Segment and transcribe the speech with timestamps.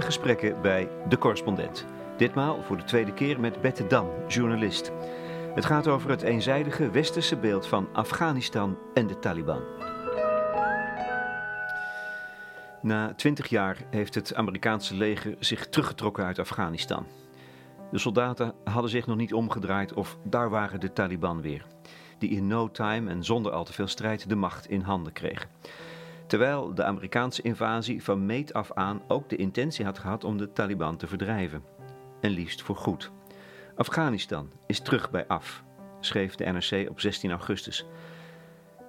[0.00, 1.86] gesprekken bij De Correspondent.
[2.16, 4.92] Ditmaal voor de tweede keer met Bette Dam, journalist.
[5.54, 9.60] Het gaat over het eenzijdige westerse beeld van Afghanistan en de Taliban.
[12.82, 17.06] Na twintig jaar heeft het Amerikaanse leger zich teruggetrokken uit Afghanistan.
[17.90, 21.66] De soldaten hadden zich nog niet omgedraaid of daar waren de Taliban weer.
[22.18, 25.48] Die in no time en zonder al te veel strijd de macht in handen kregen.
[26.28, 30.52] Terwijl de Amerikaanse invasie van meet af aan ook de intentie had gehad om de
[30.52, 31.62] Taliban te verdrijven.
[32.20, 33.10] En liefst voor goed.
[33.76, 35.64] Afghanistan is terug bij af,
[36.00, 37.86] schreef de NRC op 16 augustus.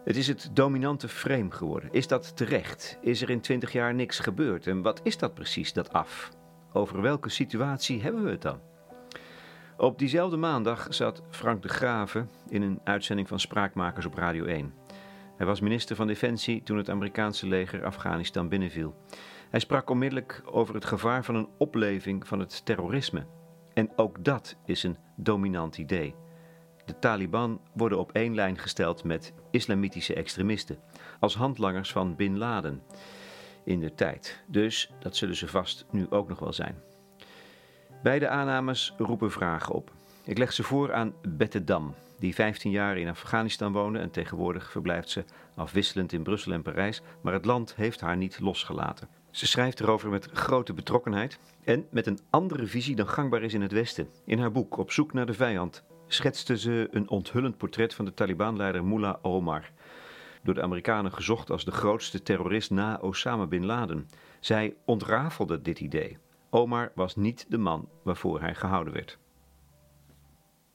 [0.04, 1.90] Het is het dominante frame geworden.
[1.92, 2.98] Is dat terecht?
[3.02, 4.68] Is er in 20 jaar niks gebeurd?
[4.68, 6.30] En wat is dat precies, dat af?
[6.74, 8.60] Over welke situatie hebben we het dan?
[9.78, 14.79] Op diezelfde maandag zat Frank de Graven in een uitzending van Spraakmakers op Radio 1.
[15.40, 18.96] Hij was minister van Defensie toen het Amerikaanse leger Afghanistan binnenviel.
[19.50, 23.26] Hij sprak onmiddellijk over het gevaar van een opleving van het terrorisme.
[23.74, 26.16] En ook dat is een dominant idee.
[26.86, 30.80] De Taliban worden op één lijn gesteld met islamitische extremisten,
[31.20, 32.82] als handlangers van Bin Laden
[33.64, 34.44] in de tijd.
[34.48, 36.76] Dus dat zullen ze vast nu ook nog wel zijn.
[38.04, 39.92] Beide aannames roepen vragen op.
[40.24, 44.72] Ik leg ze voor aan Bette Dam, die 15 jaar in Afghanistan woonde en tegenwoordig
[44.72, 45.26] verblijft ze
[45.56, 49.08] afwisselend in Brussel en Parijs, maar het land heeft haar niet losgelaten.
[49.32, 53.62] Ze schrijft erover met grote betrokkenheid en met een andere visie dan gangbaar is in
[53.62, 54.08] het Westen.
[54.26, 58.14] In haar boek Op zoek naar de vijand schetste ze een onthullend portret van de
[58.14, 59.72] Taliban-leider Mullah Omar.
[60.44, 64.08] Door de Amerikanen gezocht als de grootste terrorist na Osama bin Laden.
[64.40, 66.18] Zij ontrafelde dit idee.
[66.50, 69.18] Omar was niet de man waarvoor hij gehouden werd.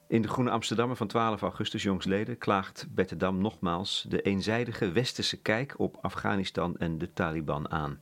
[0.07, 5.37] In de Groene Amsterdammer van 12 augustus jongsleden klaagt Bette Dam nogmaals de eenzijdige westerse
[5.37, 8.01] kijk op Afghanistan en de Taliban aan.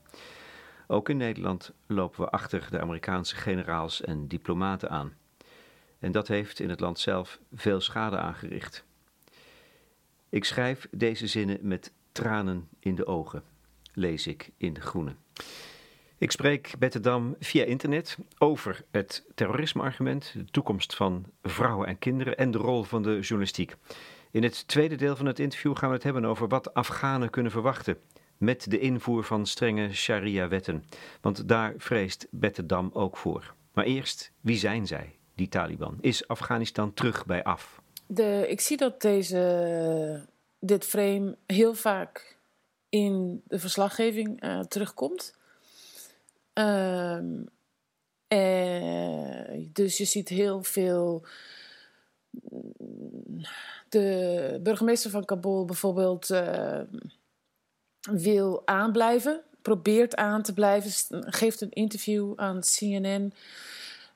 [0.86, 5.12] Ook in Nederland lopen we achter de Amerikaanse generaals en diplomaten aan.
[5.98, 8.84] En dat heeft in het land zelf veel schade aangericht.
[10.28, 13.42] Ik schrijf deze zinnen met tranen in de ogen,
[13.92, 15.14] lees ik in de Groene.
[16.22, 22.36] Ik spreek Bette Dam via internet over het terrorisme-argument, de toekomst van vrouwen en kinderen
[22.36, 23.74] en de rol van de journalistiek.
[24.30, 27.52] In het tweede deel van het interview gaan we het hebben over wat Afghanen kunnen
[27.52, 27.98] verwachten
[28.36, 30.84] met de invoer van strenge sharia-wetten.
[31.20, 33.54] Want daar vreest Bette Dam ook voor.
[33.72, 35.98] Maar eerst, wie zijn zij, die Taliban?
[36.00, 37.80] Is Afghanistan terug bij af?
[38.06, 40.26] De, ik zie dat deze,
[40.60, 42.38] dit frame heel vaak
[42.88, 45.40] in de verslaggeving uh, terugkomt.
[46.54, 47.48] Um,
[48.28, 51.26] uh, dus je ziet heel veel.
[53.88, 56.80] De burgemeester van Kabul bijvoorbeeld uh,
[58.00, 63.32] wil aanblijven, probeert aan te blijven, geeft een interview aan CNN.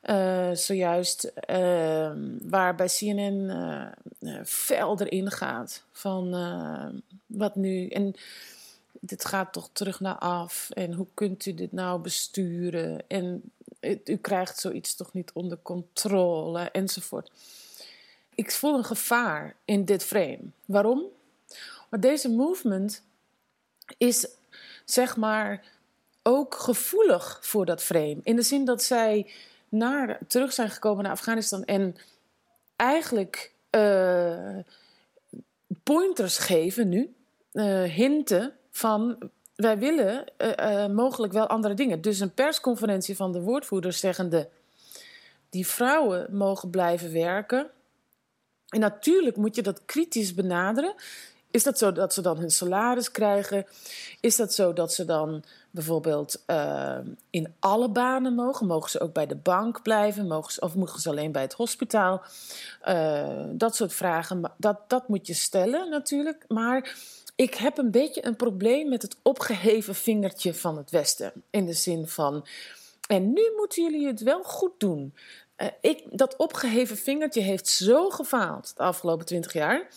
[0.03, 3.51] Uh, zojuist, uh, waar bij CNN
[4.21, 6.31] uh, fel erin gaat van
[7.27, 7.89] wat nu.
[7.89, 8.15] En
[9.07, 13.51] dit gaat toch terug naar af en hoe kunt u dit nou besturen en
[14.05, 17.31] u krijgt zoiets toch niet onder controle enzovoort.
[18.35, 20.41] Ik voel een gevaar in dit frame.
[20.65, 21.03] Waarom?
[21.89, 23.03] Want deze movement
[23.99, 24.29] is
[24.85, 25.65] zeg maar
[26.23, 28.17] ook gevoelig voor dat frame.
[28.23, 29.33] In de zin dat zij
[29.69, 31.97] naar, terug zijn gekomen naar Afghanistan en
[32.77, 34.59] eigenlijk uh,
[35.83, 37.15] pointers geven nu,
[37.53, 39.19] uh, hinten van
[39.55, 42.01] wij willen uh, uh, mogelijk wel andere dingen.
[42.01, 44.49] Dus een persconferentie van de woordvoerders zeggende:
[45.51, 47.71] die vrouwen mogen blijven werken.
[48.69, 50.95] En natuurlijk moet je dat kritisch benaderen.
[51.51, 53.67] Is dat zo dat ze dan hun salaris krijgen?
[54.21, 56.99] Is dat zo dat ze dan bijvoorbeeld uh,
[57.31, 58.67] in alle banen mogen?
[58.67, 60.27] Mogen ze ook bij de bank blijven?
[60.27, 62.23] Mogen ze, of mogen ze alleen bij het hospitaal?
[63.53, 66.45] dat soort vragen, dat, dat moet je stellen natuurlijk.
[66.49, 66.97] Maar
[67.37, 71.33] ik heb een beetje een probleem met het opgeheven vingertje van het Westen.
[71.51, 72.47] In de zin van,
[73.09, 75.15] en nu moeten jullie het wel goed doen.
[75.57, 79.89] Uh, ik, dat opgeheven vingertje heeft zo gefaald de afgelopen twintig jaar.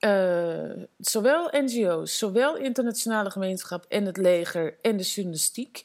[0.00, 5.84] Uh, zowel NGO's, zowel internationale gemeenschap en het leger en de journalistiek.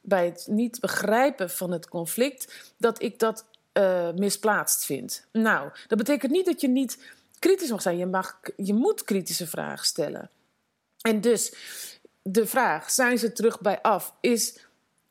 [0.00, 5.26] Bij het niet begrijpen van het conflict, dat ik dat uh, misplaatst vind.
[5.32, 6.98] Nou, dat betekent niet dat je niet
[7.38, 7.98] kritisch mag zijn.
[7.98, 10.30] Je, mag, je moet kritische vragen stellen.
[11.06, 11.54] En dus
[12.22, 14.58] de vraag, zijn ze terug bij af, is,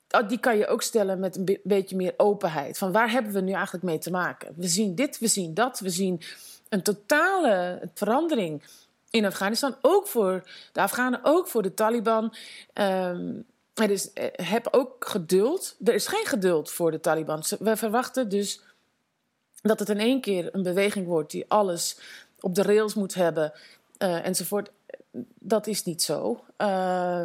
[0.09, 2.77] oh, die kan je ook stellen met een beetje meer openheid.
[2.77, 4.53] Van waar hebben we nu eigenlijk mee te maken?
[4.55, 6.21] We zien dit, we zien dat, we zien
[6.69, 8.63] een totale verandering
[9.09, 9.75] in Afghanistan.
[9.81, 12.35] Ook voor de Afghanen, ook voor de Taliban.
[12.73, 13.99] Um, eh,
[14.31, 15.75] heb ook geduld.
[15.83, 17.43] Er is geen geduld voor de Taliban.
[17.59, 18.61] We verwachten dus
[19.61, 21.97] dat het in één keer een beweging wordt die alles
[22.39, 23.53] op de rails moet hebben
[23.99, 24.69] uh, enzovoort.
[25.39, 26.43] Dat is niet zo.
[26.57, 27.23] Uh,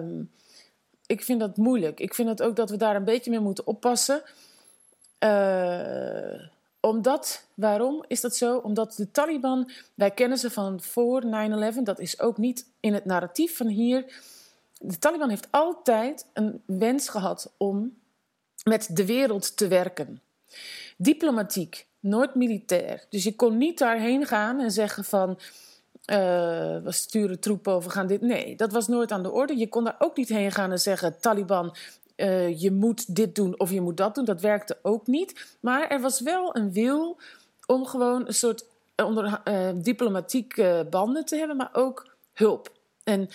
[1.07, 2.01] ik vind dat moeilijk.
[2.01, 4.23] Ik vind het ook dat we daar een beetje mee moeten oppassen.
[5.25, 6.43] Uh,
[6.81, 8.57] omdat, waarom is dat zo?
[8.57, 11.27] Omdat de Taliban, wij kennen ze van voor 9-11,
[11.83, 14.21] dat is ook niet in het narratief van hier.
[14.79, 17.95] De Taliban heeft altijd een wens gehad om
[18.65, 20.21] met de wereld te werken.
[20.97, 23.05] Diplomatiek, nooit militair.
[23.09, 25.39] Dus je kon niet daarheen gaan en zeggen van.
[26.11, 26.17] Uh,
[26.83, 28.21] we sturen troepen over, gaan dit.
[28.21, 29.57] Nee, dat was nooit aan de orde.
[29.57, 31.77] Je kon daar ook niet heen gaan en zeggen: Taliban,
[32.17, 34.25] uh, je moet dit doen of je moet dat doen.
[34.25, 35.57] Dat werkte ook niet.
[35.61, 37.21] Maar er was wel een wil
[37.67, 38.67] om gewoon een soort
[38.97, 39.41] uh, onder,
[39.83, 42.73] diplomatieke banden te hebben, maar ook hulp.
[43.05, 43.29] En,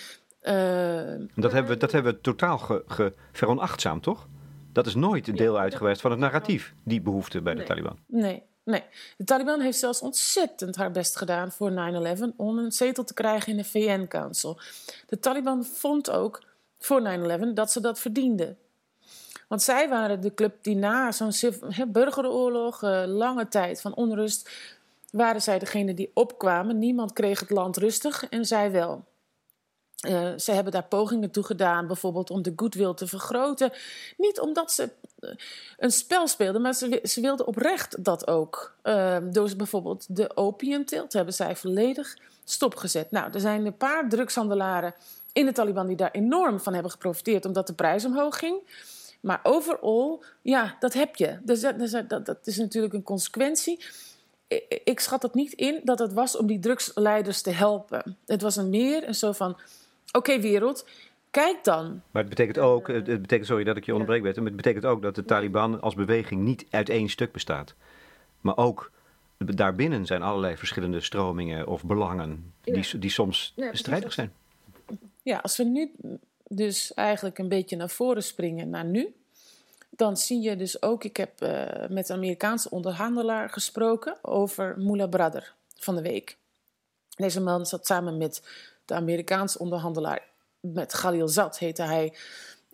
[1.34, 4.28] dat, hebben we, dat hebben we totaal ge, ge, veronachtzaamd, toch?
[4.72, 7.98] Dat is nooit een deel uit geweest van het narratief, die behoefte bij de Taliban.
[8.06, 8.82] Nee, nee.
[9.16, 13.50] De Taliban heeft zelfs ontzettend haar best gedaan voor 9-11 om een zetel te krijgen
[13.50, 14.58] in de VN-council.
[15.06, 16.42] De Taliban vond ook
[16.78, 17.02] voor
[17.50, 18.58] 9-11 dat ze dat verdienden.
[19.48, 21.32] Want zij waren de club die na zo'n
[21.88, 24.50] burgeroorlog, uh, lange tijd van onrust,
[25.10, 26.78] waren zij degene die opkwamen.
[26.78, 29.04] Niemand kreeg het land rustig en zij wel.
[30.08, 33.72] Uh, ze hebben daar pogingen toe gedaan, bijvoorbeeld om de goodwill te vergroten.
[34.16, 35.30] Niet omdat ze eh,
[35.78, 38.74] een spel speelden, maar ze, ze wilden oprecht dat ook.
[38.82, 43.10] Uh, door bijvoorbeeld de opiumteelt hebben zij volledig stopgezet.
[43.10, 44.94] Nou, er zijn een paar drugshandelaren
[45.32, 48.58] in de Taliban die daar enorm van hebben geprofiteerd, omdat de prijs omhoog ging.
[49.20, 51.38] Maar overal, ja, dat heb je.
[51.42, 53.84] Dus dat, dat is natuurlijk een consequentie.
[54.84, 58.16] Ik, schat het niet in dat het was om die drugsleiders te helpen.
[58.26, 59.56] Het was een meer een zo van
[60.12, 60.86] Oké, wereld,
[61.30, 62.02] kijk dan.
[62.10, 64.84] Maar het betekent ook, het betekent, sorry dat ik je onderbreek, Bert, maar het betekent
[64.84, 67.74] ook dat de Taliban als beweging niet uit één stuk bestaat.
[68.40, 68.90] Maar ook
[69.38, 74.32] daarbinnen zijn allerlei verschillende stromingen of belangen die, die soms strijdig zijn.
[75.22, 75.92] Ja, als we nu
[76.48, 79.14] dus eigenlijk een beetje naar voren springen naar nu,
[79.90, 85.08] dan zie je dus ook, ik heb uh, met een Amerikaanse onderhandelaar gesproken over Mullah
[85.08, 86.36] Brother van de week.
[87.16, 88.42] Deze man zat samen met
[88.86, 90.22] de Amerikaanse onderhandelaar
[90.60, 92.14] met Khalil Zad, heette hij,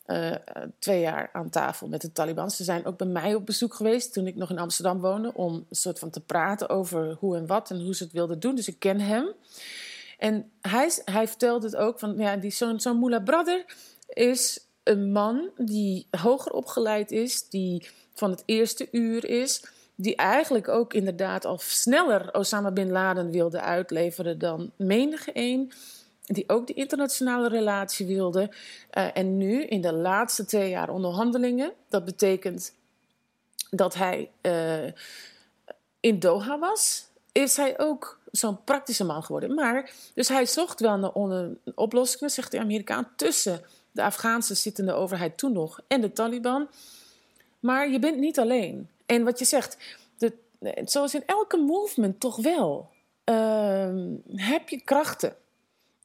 [0.07, 0.35] uh,
[0.79, 2.51] twee jaar aan tafel met de Taliban.
[2.51, 5.55] Ze zijn ook bij mij op bezoek geweest toen ik nog in Amsterdam woonde, om
[5.55, 8.55] een soort van te praten over hoe en wat en hoe ze het wilden doen.
[8.55, 9.33] Dus ik ken hem.
[10.19, 13.65] En hij, hij vertelde het ook van, ja, die zo'n zo'n Mullah Brother
[14.09, 19.65] is een man die hoger opgeleid is, die van het eerste uur is,
[19.95, 25.73] die eigenlijk ook inderdaad al sneller Osama bin Laden wilde uitleveren dan menige een
[26.23, 28.51] die ook die internationale relatie wilde.
[28.93, 32.73] Uh, en nu, in de laatste twee jaar onderhandelingen, dat betekent
[33.71, 34.93] dat hij uh,
[36.01, 39.55] in Doha was, is hij ook zo'n praktische man geworden.
[39.55, 43.61] Maar, dus hij zocht wel naar oplossingen, zegt de Amerikaan, tussen
[43.91, 46.69] de Afghaanse zittende overheid toen nog en de Taliban.
[47.61, 48.89] Maar je bent niet alleen.
[49.07, 49.77] En wat je zegt,
[50.19, 50.33] de,
[50.85, 52.91] zoals in elke movement toch wel,
[53.25, 53.89] uh,
[54.27, 55.37] heb je krachten.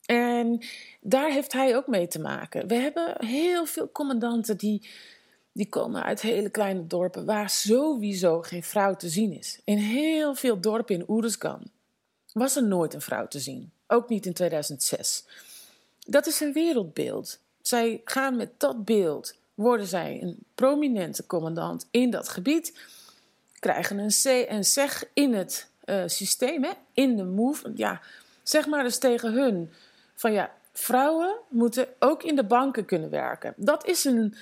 [0.08, 0.60] En
[1.02, 2.68] daar heeft hij ook mee te maken.
[2.68, 4.90] We hebben heel veel commandanten die,
[5.52, 9.60] die komen uit hele kleine dorpen waar sowieso geen vrouw te zien is.
[9.64, 11.62] In heel veel dorpen in Oeruzgan
[12.34, 13.72] was er nooit een vrouw te zien.
[13.88, 15.26] Ook niet in 2006.
[16.06, 17.40] Dat is een wereldbeeld.
[17.62, 22.80] Zij gaan met dat beeld, worden zij een prominente commandant in dat gebied,
[23.60, 27.72] krijgen een C en zeg in het uh, systeem, hè, in de move.
[27.76, 28.02] Ja,
[28.44, 29.72] zeg maar eens tegen hun
[30.18, 33.54] van ja, vrouwen moeten ook in de banken kunnen werken.
[33.56, 34.36] Dat is een,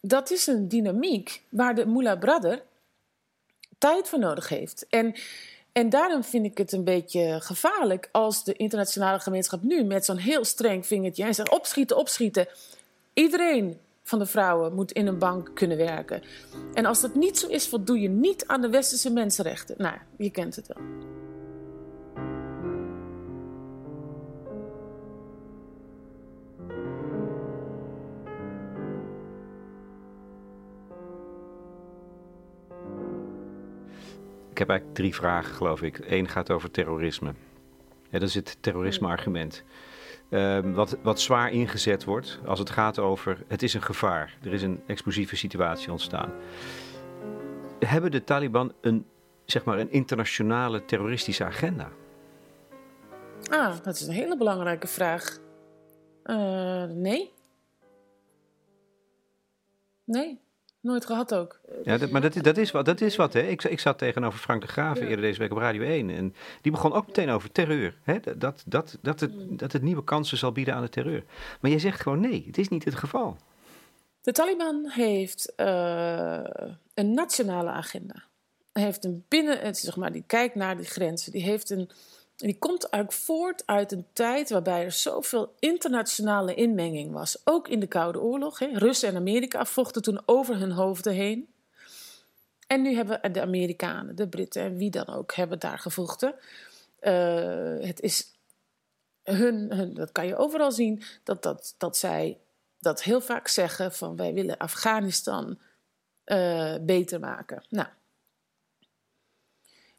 [0.00, 2.62] dat is een dynamiek waar de Mullah Brother
[3.78, 4.86] tijd voor nodig heeft.
[4.88, 5.14] En,
[5.72, 10.16] en daarom vind ik het een beetje gevaarlijk als de internationale gemeenschap nu met zo'n
[10.16, 12.48] heel streng vingertje en zegt opschieten, opschieten.
[13.12, 16.22] Iedereen van de vrouwen moet in een bank kunnen werken.
[16.74, 19.74] En als dat niet zo is, voldoe je niet aan de westerse mensenrechten.
[19.78, 20.82] Nou, je kent het wel.
[34.52, 35.98] Ik heb eigenlijk drie vragen, geloof ik.
[35.98, 37.34] Eén gaat over terrorisme.
[38.10, 39.64] Ja, dat is het terrorisme-argument.
[40.30, 44.36] Um, wat, wat zwaar ingezet wordt als het gaat over het is een gevaar.
[44.42, 46.32] Er is een explosieve situatie ontstaan.
[47.78, 49.06] Hebben de Taliban een,
[49.44, 51.90] zeg maar, een internationale terroristische agenda?
[53.50, 55.38] Ah, dat is een hele belangrijke vraag.
[56.24, 57.32] Uh, nee.
[60.04, 60.40] Nee,
[60.82, 61.60] nooit gehad ook.
[61.84, 63.40] Ja, dat, maar dat, is- dat, is wat, dat is wat, hè.
[63.40, 64.94] Ik, ik zat tegenover Frank de Ja.
[64.94, 66.10] eerder deze week op Radio 1.
[66.10, 67.94] En die begon ook meteen over terreur.
[68.02, 68.18] Hè?
[68.20, 69.56] Dat, dat, dat, het, Hmm.
[69.56, 71.24] dat het nieuwe kansen zal bieden aan de terreur.
[71.60, 73.36] Maar jij zegt gewoon nee, het is niet het geval.
[74.20, 76.40] De Taliban heeft eh,
[76.94, 78.22] een nationale agenda.
[78.72, 81.32] Heeft een binnen, het, zeg maar, die kijkt naar die grenzen.
[81.32, 81.90] Die, heeft een,
[82.36, 87.40] die komt eigenlijk voort uit een tijd waarbij er zoveel internationale inmenging was.
[87.44, 88.58] Ook in de Koude Oorlog.
[88.58, 88.66] Hè.
[88.72, 91.54] Russen en Amerika vochten toen over hun hoofden heen.
[92.66, 96.34] En nu hebben de Amerikanen, de Britten en wie dan ook, hebben daar gevochten.
[96.98, 98.32] Eh, het is
[99.22, 102.38] hun, hun, dat kan je overal zien, dat, dat, dat zij
[102.78, 105.58] dat heel vaak zeggen van wij willen Afghanistan
[106.24, 107.64] eh, beter maken.
[107.68, 107.88] Nou,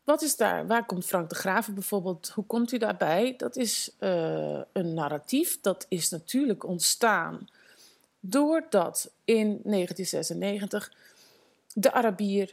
[0.04, 0.68] wat is daar?
[0.68, 2.30] Waar komt Frank de Graven bijvoorbeeld?
[2.30, 3.34] Hoe komt hij daarbij?
[3.38, 5.62] Dat is eh, een narratief.
[5.62, 7.50] Dat is natuurlijk ontstaan
[8.20, 10.92] doordat in 1996
[11.74, 12.52] de Arabier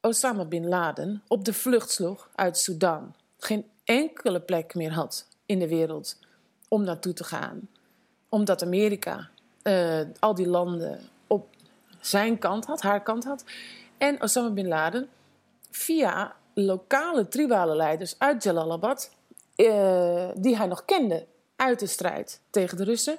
[0.00, 3.14] Osama bin Laden op de vlucht sloeg uit Sudan.
[3.38, 6.18] Geen enkele plek meer had in de wereld
[6.68, 7.68] om naartoe te gaan.
[8.28, 9.28] Omdat Amerika
[9.62, 11.48] eh, al die landen op
[12.00, 13.44] zijn kant had, haar kant had.
[13.98, 15.08] En Osama bin Laden
[15.70, 19.10] via lokale tribale leiders uit Jalalabad,
[19.54, 23.18] eh, die hij nog kende uit de strijd tegen de Russen,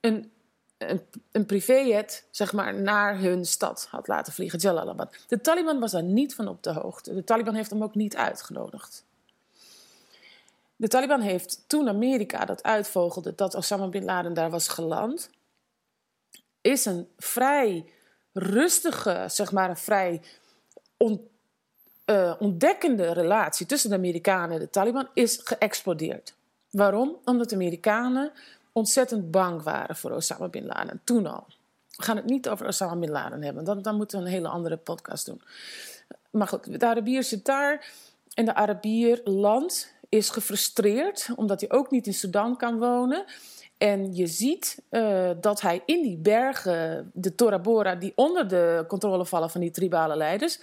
[0.00, 0.32] een,
[1.32, 5.16] een, privéjet zeg maar, naar hun stad had laten vliegen, Jalalabad.
[5.28, 7.14] De Taliban was daar niet van op de hoogte.
[7.14, 9.04] De Taliban heeft hem ook niet uitgenodigd.
[10.76, 15.30] De Taliban heeft toen Amerika dat uitvogelde dat Osama bin Laden daar was geland,
[16.60, 17.84] is een vrij
[18.32, 20.22] rustige, zeg maar een vrij
[20.96, 21.29] on,
[22.10, 26.34] uh, ontdekkende relatie tussen de Amerikanen en de Taliban is geëxplodeerd.
[26.70, 27.16] Waarom?
[27.24, 28.32] Omdat de Amerikanen
[28.72, 31.46] ontzettend bang waren voor Osama bin Laden, toen al.
[31.96, 34.48] We gaan het niet over Osama bin Laden hebben, dan, dan moeten we een hele
[34.48, 35.42] andere podcast doen.
[36.30, 37.86] Maar goed, de Arabier zit daar
[38.34, 43.24] en de Arabier land is gefrustreerd omdat hij ook niet in Sudan kan wonen.
[43.78, 48.84] En je ziet uh, dat hij in die bergen, de Tora Bora, die onder de
[48.88, 50.58] controle vallen van die tribale leiders,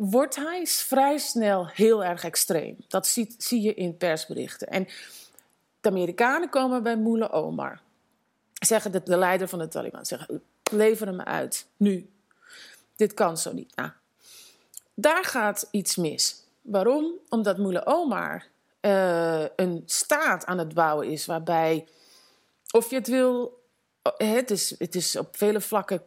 [0.00, 2.76] wordt hij vrij snel heel erg extreem.
[2.88, 4.68] Dat zie, zie je in persberichten.
[4.68, 4.88] En
[5.80, 7.80] de Amerikanen komen bij Mullah Omar.
[8.52, 12.10] Zeggen de, de leider van de Taliban, zeggen, lever hem uit, nu.
[12.96, 13.76] Dit kan zo niet.
[13.76, 13.90] Nou,
[14.94, 16.42] daar gaat iets mis.
[16.62, 17.12] Waarom?
[17.28, 18.46] Omdat Mullah Omar
[18.80, 21.86] uh, een staat aan het bouwen is waarbij,
[22.70, 23.62] of je het wil,
[24.16, 26.02] het is, het is op vele vlakken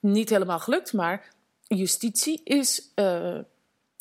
[0.00, 1.36] niet helemaal gelukt, maar
[1.68, 3.38] justitie is uh,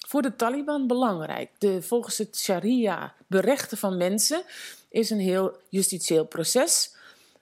[0.07, 1.49] voor de Taliban belangrijk.
[1.57, 4.43] De, volgens het sharia berechten van mensen
[4.89, 6.95] is een heel justitieel proces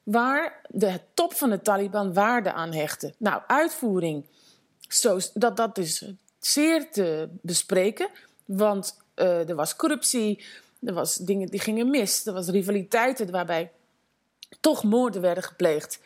[0.03, 3.13] waar de top van de Taliban waarde aan hechten.
[3.17, 4.25] Nou, uitvoering,
[4.88, 6.05] zo, dat, dat is
[6.39, 8.10] zeer te bespreken,
[8.46, 10.44] want uh, er was corruptie,
[10.84, 13.72] er was dingen die gingen mis, er was rivaliteiten waarbij
[14.60, 16.00] toch moorden werden gepleegd.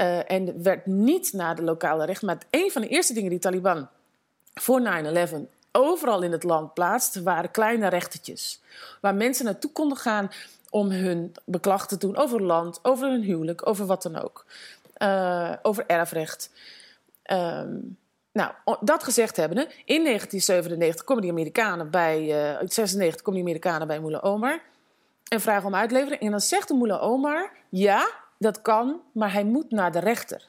[0.00, 2.22] Uh, en werd niet naar de lokale recht.
[2.22, 3.88] Maar een van de eerste dingen die Taliban
[4.54, 4.82] voor
[5.28, 5.34] 9-11
[5.72, 8.60] overal in het land plaatste, waren kleine rechtertjes.
[9.00, 10.30] Waar mensen naartoe konden gaan
[10.70, 14.44] om hun beklag te doen over land, over hun huwelijk, over wat dan ook.
[14.98, 16.50] Uh, over erfrecht.
[17.32, 17.98] Um,
[18.32, 23.48] nou, dat gezegd hebbende, in 1997 komen die Amerikanen bij, uh, in 96 komen die
[23.48, 24.62] Amerikanen bij Mullah Omar
[25.28, 26.20] en vragen om uitlevering.
[26.20, 28.08] En dan zegt de Mullah Omar, ja,
[28.40, 30.48] dat kan, maar hij moet naar de rechter.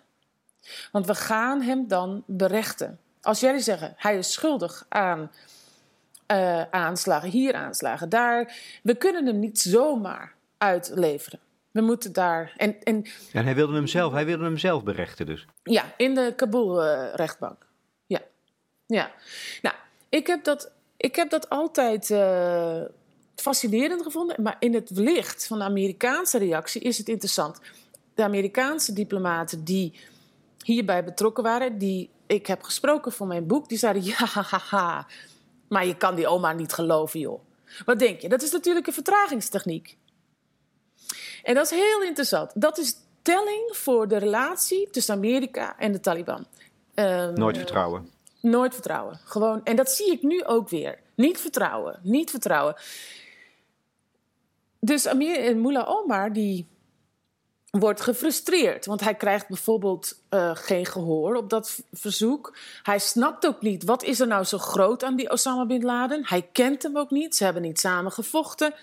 [0.91, 3.00] Want we gaan hem dan berechten.
[3.21, 5.31] Als jullie zeggen, hij is schuldig aan
[6.31, 8.55] uh, aanslagen, hier aanslagen, daar.
[8.83, 11.39] We kunnen hem niet zomaar uitleveren.
[11.71, 12.53] We moeten daar.
[12.57, 15.45] En, en, en hij wilde hem zelf, hij wilde hem zelf berechten dus.
[15.63, 17.65] Ja, in de Kabul-rechtbank.
[18.05, 18.19] ja.
[18.86, 19.12] Ja.
[19.62, 19.75] Nou,
[20.10, 22.81] ik heb dat, ik heb dat altijd uh,
[23.41, 24.41] fascinerend gevonden.
[24.41, 27.60] Maar in het licht van de Amerikaanse reactie is het interessant.
[28.13, 30.00] De Amerikaanse diplomaten die
[30.63, 35.07] hierbij betrokken waren, die ik heb gesproken voor mijn boek, die zeiden: ja, haha,
[35.67, 37.41] maar je kan die oma niet geloven, joh.
[37.86, 38.29] Wat denk je?
[38.29, 39.98] Dat is natuurlijk een vertragingstechniek.
[41.43, 42.51] En dat is heel interessant.
[42.55, 46.45] Dat is telling voor de relatie tussen Amerika en de Taliban.
[46.95, 48.10] Um, nooit vertrouwen.
[48.41, 49.19] Nooit vertrouwen.
[49.24, 49.63] Gewoon.
[49.63, 51.00] En dat zie ik nu ook weer.
[51.15, 52.00] Niet vertrouwen.
[52.03, 52.75] Niet vertrouwen.
[54.83, 56.67] Dus Amir, Mullah Omar, die
[57.69, 58.85] wordt gefrustreerd.
[58.85, 62.57] Want hij krijgt bijvoorbeeld uh, geen gehoor op dat verzoek.
[62.83, 66.21] Hij snapt ook niet, wat is er nou zo groot aan die Osama Bin Laden?
[66.25, 68.73] Hij kent hem ook niet, ze hebben niet samen gevochten.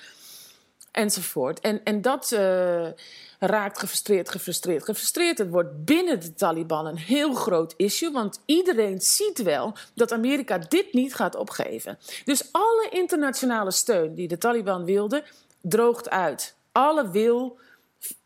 [0.90, 1.60] enzovoort.
[1.60, 2.86] En, en dat uh,
[3.38, 5.38] raakt gefrustreerd, gefrustreerd, gefrustreerd.
[5.38, 10.58] Het wordt binnen de Taliban een heel groot issue, want iedereen ziet wel dat Amerika
[10.58, 11.98] dit niet gaat opgeven.
[12.24, 15.24] Dus alle internationale steun die de Taliban wilde,
[15.60, 16.56] droogt uit.
[16.72, 17.58] Alle wil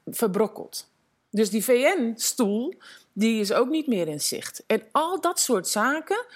[0.06, 0.90] verbrokkelt.
[1.30, 2.74] Dus die VN-stoel,
[3.12, 4.64] die is ook niet meer in zicht.
[4.66, 6.26] En al dat soort zaken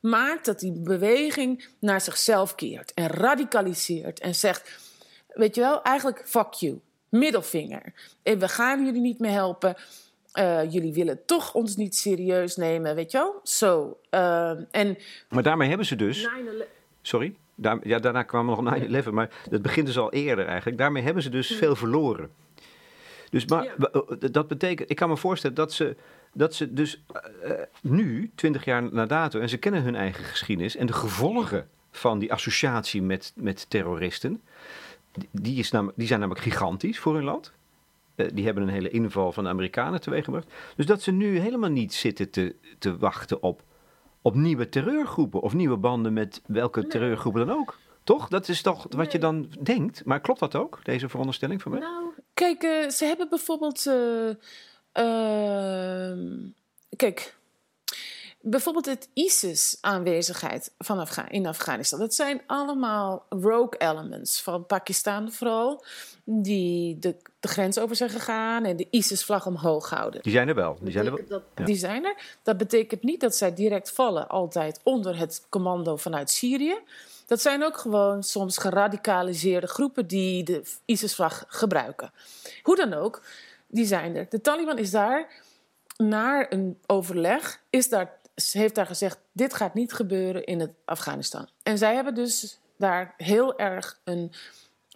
[0.00, 4.78] maakt dat die beweging naar zichzelf keert en radicaliseert en zegt:
[5.28, 7.92] Weet je wel, eigenlijk fuck you, middelvinger.
[8.22, 9.76] En we gaan jullie niet meer helpen.
[10.38, 13.40] Uh, jullie willen toch ons niet serieus nemen, weet je wel?
[13.42, 13.98] Zo.
[14.10, 14.98] Uh, en
[15.28, 16.28] maar daarmee hebben ze dus.
[17.02, 17.36] Sorry?
[17.54, 20.78] Daar, ja, daarna kwam nog 9-11, maar dat begint dus al eerder eigenlijk.
[20.78, 22.30] Daarmee hebben ze dus veel verloren.
[23.30, 25.96] Dus maar, eh, dat betekent, ik kan me voorstellen dat ze,
[26.32, 27.02] dat ze dus
[27.44, 27.50] uh,
[27.82, 32.18] nu, twintig jaar na dato, en ze kennen hun eigen geschiedenis en de gevolgen van
[32.18, 34.42] die associatie met, met terroristen,
[35.30, 37.52] die, is namelijk, die zijn namelijk gigantisch voor hun land.
[38.16, 40.52] Uh, die hebben een hele inval van de Amerikanen teweeggebracht.
[40.76, 43.62] Dus dat ze nu helemaal niet zitten te, te wachten op,
[44.24, 47.78] op nieuwe terreurgroepen of nieuwe banden met welke terreurgroepen dan ook.
[48.04, 48.28] Toch?
[48.28, 50.04] Dat is toch wat je dan denkt.
[50.04, 51.80] Maar klopt dat ook, deze veronderstelling van mij?
[51.80, 52.04] Nou,
[52.34, 53.86] kijk, uh, ze hebben bijvoorbeeld.
[53.86, 54.30] Uh,
[56.96, 57.36] kijk,
[58.44, 61.98] bijvoorbeeld het ISIS-aanwezigheid van Afga in Afghanistan.
[61.98, 65.84] Dat zijn allemaal rogue elements van Pakistan vooral.
[66.24, 70.22] Die de, de grens over zijn gegaan en de ISIS-vlag omhoog houden.
[70.22, 70.78] Die zijn er wel.
[70.80, 71.24] Die zijn er, wel.
[71.28, 72.38] Dat, die zijn er.
[72.42, 76.74] Dat betekent niet dat zij direct vallen altijd onder het commando vanuit Syrië.
[77.26, 82.12] Dat zijn ook gewoon soms geradicaliseerde groepen die de ISIS-vlag gebruiken.
[82.62, 83.22] Hoe dan ook,
[83.66, 84.26] die zijn er.
[84.28, 85.42] De Taliban is daar
[85.96, 91.48] naar een overleg, is daar, heeft daar gezegd: dit gaat niet gebeuren in het Afghanistan.
[91.62, 94.32] En zij hebben dus daar heel erg een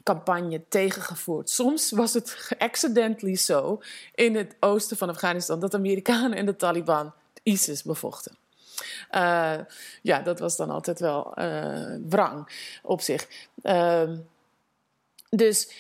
[0.03, 1.51] campagne tegengevoerd.
[1.51, 3.83] Soms was het accidentally zo
[4.15, 8.37] in het oosten van Afghanistan dat de Amerikanen en de Taliban ISIS bevochten.
[9.11, 9.59] Uh,
[10.03, 12.49] ja, dat was dan altijd wel uh, wrang
[12.83, 13.29] op zich.
[13.63, 14.11] Uh,
[15.31, 15.73] dus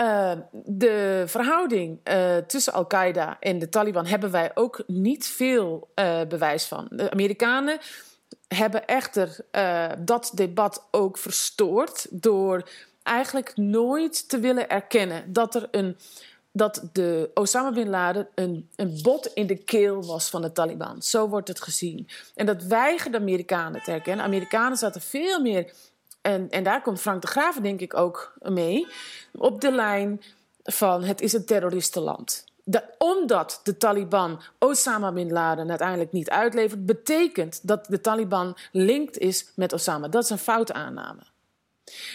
[0.00, 2.00] uh, de verhouding
[2.46, 5.88] tussen Al-Qaeda en de Taliban hebben wij ook niet veel
[6.28, 6.86] bewijs van.
[6.90, 7.78] De Amerikanen
[8.48, 9.36] hebben echter
[9.98, 12.68] dat debat ook verstoord door
[13.02, 15.96] eigenlijk nooit te willen erkennen dat er een
[16.52, 21.02] dat de Osama bin Laden een, een bot in de keel was van de Taliban.
[21.02, 22.08] Zo wordt het gezien.
[22.34, 24.24] En dat weigerden de Amerikanen te herkennen.
[24.24, 25.72] Amerikanen zaten veel meer,
[26.28, 28.86] en, en daar komt Frank de Graven denk ik ook mee,
[29.32, 30.22] op de lijn
[30.62, 32.44] van het is een terroristenland.
[32.64, 39.18] Dat, omdat de Taliban Osama bin Laden uiteindelijk niet uitlevert, betekent dat de Taliban linked
[39.18, 40.08] is met Osama.
[40.08, 41.20] Dat is een foute aanname.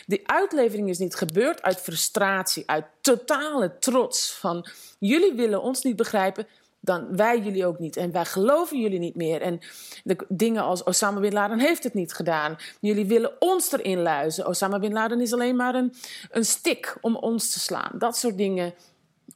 [0.05, 4.33] Die uitlevering is niet gebeurd uit frustratie, uit totale trots.
[4.33, 4.67] Van
[4.99, 6.47] jullie willen ons niet begrijpen,
[6.85, 7.97] dan wij jullie ook niet.
[7.97, 9.41] En wij geloven jullie niet meer.
[9.41, 9.59] En
[10.03, 12.55] de dingen als Osama Bin Laden heeft het niet gedaan.
[12.79, 14.47] Jullie willen ons erin luizen.
[14.47, 15.93] Osama Bin Laden is alleen maar een,
[16.31, 17.91] een stick om ons te slaan.
[17.97, 18.73] Dat soort dingen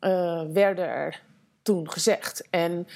[0.01, 1.21] uh, werden er
[1.61, 2.47] toen gezegd.
[2.49, 2.87] En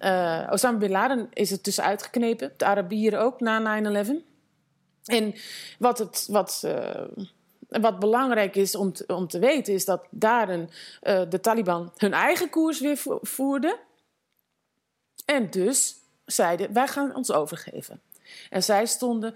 [0.00, 2.52] uh, Osama Bin Laden is er tussenuit geknepen.
[2.56, 4.10] De Arabieren ook na 9-11.
[5.04, 5.34] En
[5.78, 7.04] wat, het, wat, uh,
[7.68, 10.66] wat belangrijk is om te, om te weten, is dat daar
[11.02, 13.88] de Taliban hun eigen koers weer voerden.
[15.24, 18.00] En dus zeiden: wij gaan ons overgeven.
[18.50, 19.34] En zij stonden.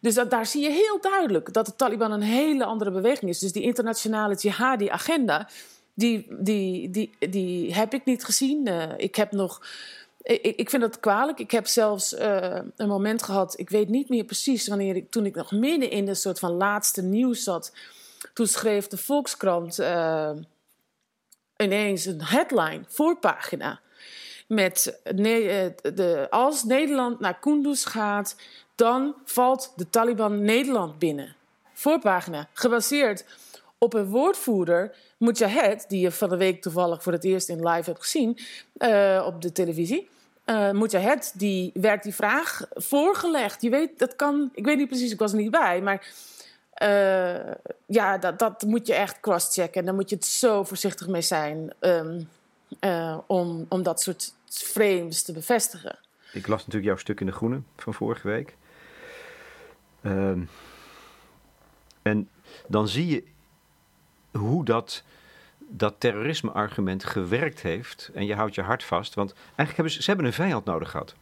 [0.00, 3.38] Dus daar zie je heel duidelijk dat de Taliban een hele andere beweging is.
[3.38, 5.48] Dus die internationale jihadi-agenda,
[5.94, 8.68] die, die, die, die heb ik niet gezien.
[8.68, 9.60] Uh, ik heb nog
[10.28, 11.38] ik, ik vind dat kwalijk.
[11.38, 15.26] Ik heb zelfs uh, een moment gehad, ik weet niet meer precies wanneer ik, toen
[15.26, 17.72] ik nog midden in een soort van laatste nieuws zat.
[18.34, 20.30] Toen schreef de Volkskrant uh,
[21.56, 23.80] ineens een headline, voorpagina.
[24.48, 28.36] Met ne de, als Nederland naar Kunduz gaat,
[28.74, 31.34] dan valt de Taliban Nederland binnen.
[31.72, 33.24] Voorpagina, gebaseerd
[33.78, 37.90] op een woordvoerder, Mujahid, die je van de week toevallig voor het eerst in live
[37.90, 38.38] hebt gezien
[38.78, 40.08] uh, op de televisie
[40.50, 43.62] uh, Mujahid, die werd die vraag voorgelegd.
[43.62, 46.06] Je weet, dat kan, ik weet niet precies, ik was er niet bij, maar
[47.86, 49.80] ja, dat, dat moet je echt crosschecken.
[49.80, 51.72] En daar moet je het zo voorzichtig mee zijn
[52.80, 55.98] uh, om, om dat soort frames te bevestigen.
[56.32, 58.56] Ik las natuurlijk jouw stuk in De Groene van vorige week.
[60.02, 60.48] Um,
[62.02, 62.28] en
[62.66, 63.24] dan zie je
[64.38, 65.02] hoe dat
[65.58, 68.10] dat terrorisme-argument gewerkt heeft.
[68.14, 69.14] En je houdt je hart vast.
[69.14, 71.14] Want eigenlijk hebben ze, ze hebben een vijand nodig gehad.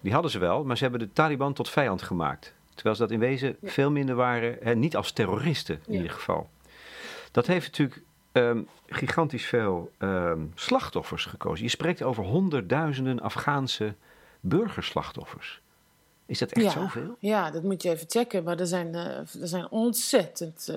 [0.00, 2.54] Die hadden ze wel, maar ze hebben de Taliban tot vijand gemaakt.
[2.74, 6.50] Terwijl ze dat in wezen veel minder waren, hè, niet als terroristen in ieder geval.
[7.30, 11.64] Dat heeft natuurlijk ehm, gigantisch veel ehm, slachtoffers gekozen.
[11.64, 13.94] Je spreekt over honderdduizenden Afghaanse
[14.40, 15.62] burgerslachtoffers.
[16.26, 17.16] Is dat echt ja, zoveel?
[17.18, 18.44] Ja, dat moet je even checken.
[18.44, 20.68] Maar er zijn, uh, er zijn ontzettend.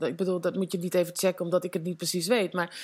[0.00, 2.52] Uh, ik bedoel, dat moet je niet even checken omdat ik het niet precies weet.
[2.52, 2.76] Maar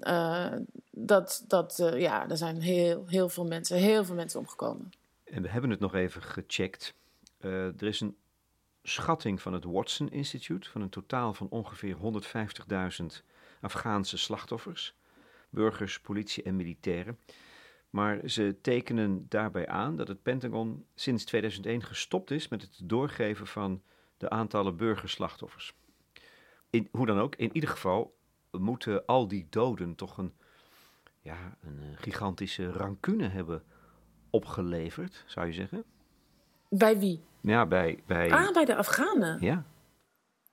[0.00, 0.52] uh,
[0.90, 4.92] dat, dat ja, er zijn heel, heel veel mensen, heel veel mensen omgekomen.
[5.24, 6.94] En we hebben het nog even gecheckt.
[7.40, 8.16] er is een
[8.88, 11.96] schatting van het Watson Institute van een totaal van ongeveer
[13.00, 13.06] 150.000
[13.60, 14.94] Afghaanse slachtoffers,
[15.50, 17.18] burgers, politie en militairen.
[17.90, 23.46] Maar ze tekenen daarbij aan dat het Pentagon sinds 2001 gestopt is met het doorgeven
[23.46, 23.82] van
[24.16, 25.74] de aantallen burgerslachtoffers.
[26.70, 28.16] In, hoe dan ook, in ieder geval
[28.50, 30.32] moeten al die doden toch een,
[31.20, 33.62] ja, een eh, gigantische rancune hebben
[34.30, 35.84] opgeleverd, zou je zeggen?
[36.68, 37.20] Bij wie?
[37.46, 38.02] Ja, bij...
[38.06, 38.30] bij...
[38.30, 39.40] Ah, bij de Afghanen?
[39.40, 39.64] Ja.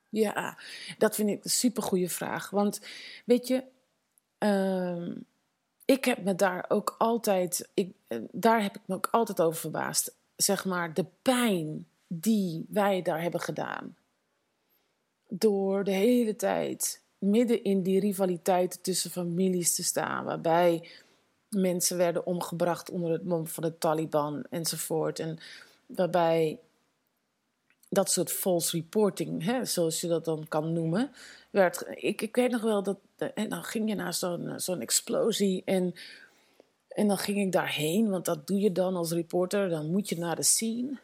[0.10, 0.58] Ja,
[0.98, 2.50] dat vind ik een supergoeie vraag.
[2.50, 2.82] Want,
[3.26, 3.64] weet je...
[4.40, 5.16] Uh,
[5.86, 9.60] ik heb me daar ook altijd, ik, eh, daar heb ik me ook altijd over
[9.60, 10.16] verbaasd.
[10.36, 13.96] Zeg maar, de pijn die wij daar hebben gedaan.
[15.28, 20.90] Door de hele tijd midden in die rivaliteit tussen families te staan, waarbij
[21.50, 25.20] mensen werden omgebracht onder het mom van de Taliban enzovoort.
[25.20, 25.38] En
[25.86, 26.60] waarbij
[27.94, 31.12] dat soort false reporting, hè, zoals je dat dan kan noemen,
[31.50, 31.86] werd.
[31.96, 32.98] Ik, ik weet nog wel dat.
[33.34, 35.94] En dan ging je naar zo'n zo'n explosie en.
[36.88, 39.70] En dan ging ik daarheen, want dat doe je dan als reporter.
[39.70, 41.00] Dan moet je naar de scene.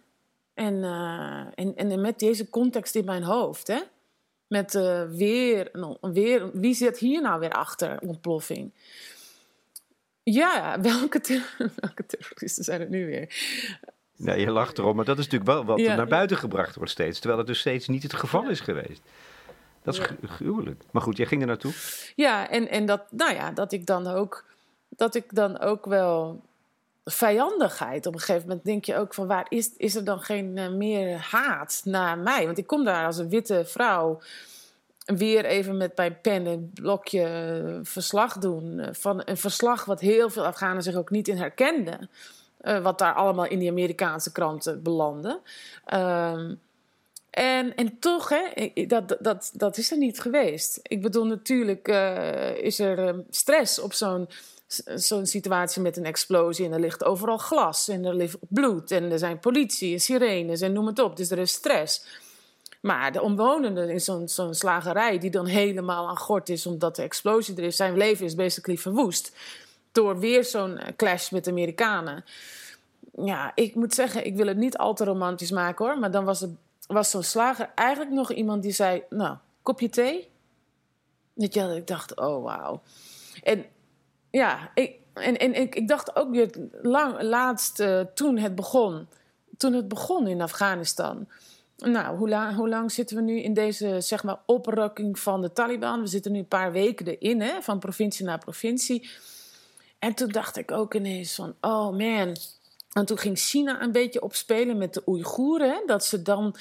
[0.54, 3.80] En, uh, en, en met deze context in mijn hoofd, hè?
[4.48, 4.74] Met
[5.10, 5.72] weer,
[6.02, 8.72] weer, wie zit hier nou weer achter ontploffing?
[10.24, 11.22] Ja, welke,
[11.82, 13.34] welke terroristen zijn het nu weer?
[14.20, 16.92] Nee, je lacht erom, maar dat is natuurlijk wel wat er naar buiten gebracht wordt
[16.92, 17.20] steeds.
[17.20, 19.02] Terwijl het dus steeds niet het geval is geweest.
[19.84, 20.84] Dat is gruwelijk.
[20.92, 21.74] Maar goed, jij ging er naartoe.
[22.16, 24.46] Ja, en, en dat, nou ja, dat ik dan ook,
[24.90, 26.42] dat ik dan ook wel
[27.06, 28.06] vijandigheid.
[28.06, 30.70] Op een gegeven moment denk je ook van waar is, is er dan geen uh,
[30.70, 32.46] meer haat naar mij?
[32.46, 34.22] Want ik kom daar als een witte vrouw
[35.06, 38.80] weer even met mijn pen en blokje uh, verslag doen.
[38.80, 42.10] Uh, van een verslag wat heel veel Afghanen zich ook niet in herkenden.
[42.62, 45.42] Wat daar allemaal in die Amerikaanse kranten belandde.
[45.86, 46.54] Ehm,
[47.30, 50.80] en, en toch, hè, dat, dat, dat is er niet geweest.
[50.84, 54.30] Ik bedoel, natuurlijk uh, is er uh, stress op zo'n
[54.96, 56.66] zo'n situatie met een explosie.
[56.66, 58.92] En er ligt overal glas en er ligt bloed.
[58.92, 61.18] En er zijn politie en sirenes en noem het op.
[61.18, 62.06] Dus er is stress.
[62.82, 67.02] Maar de omwonenden in zo'n zo'n slagerij, die dan helemaal aan gort is omdat de
[67.02, 69.32] explosie er is, zijn leven is basically verwoest.
[70.00, 72.24] Door weer zo'n clash met de Amerikanen.
[73.24, 76.00] Ja, ik moet zeggen, ik wil het niet al te romantisch maken hoor.
[76.00, 76.52] Maar dan was het
[76.88, 80.30] was zo'n slager eigenlijk nog iemand die zei: Nou, kopje thee?
[81.34, 82.82] Dat ik dacht: Oh, wauw.
[83.44, 83.66] En
[84.30, 86.50] ja, ik, en, en ik, ik dacht ook weer
[86.82, 89.08] lang, laatst uh, toen het begon.
[89.58, 91.28] Toen het begon in Afghanistan.
[91.78, 96.02] Nou, hoe, hoe lang zitten we nu in deze zeg maar, oprukking van de Taliban?
[96.02, 99.10] We zitten nu een paar weken erin, hè, van provincie naar provincie.
[100.00, 102.36] En toen dacht ik ook ineens van, oh man,
[102.94, 105.84] en toen ging China een beetje opspelen met de Oeigoeren.
[105.86, 106.56] Dat, ze dan,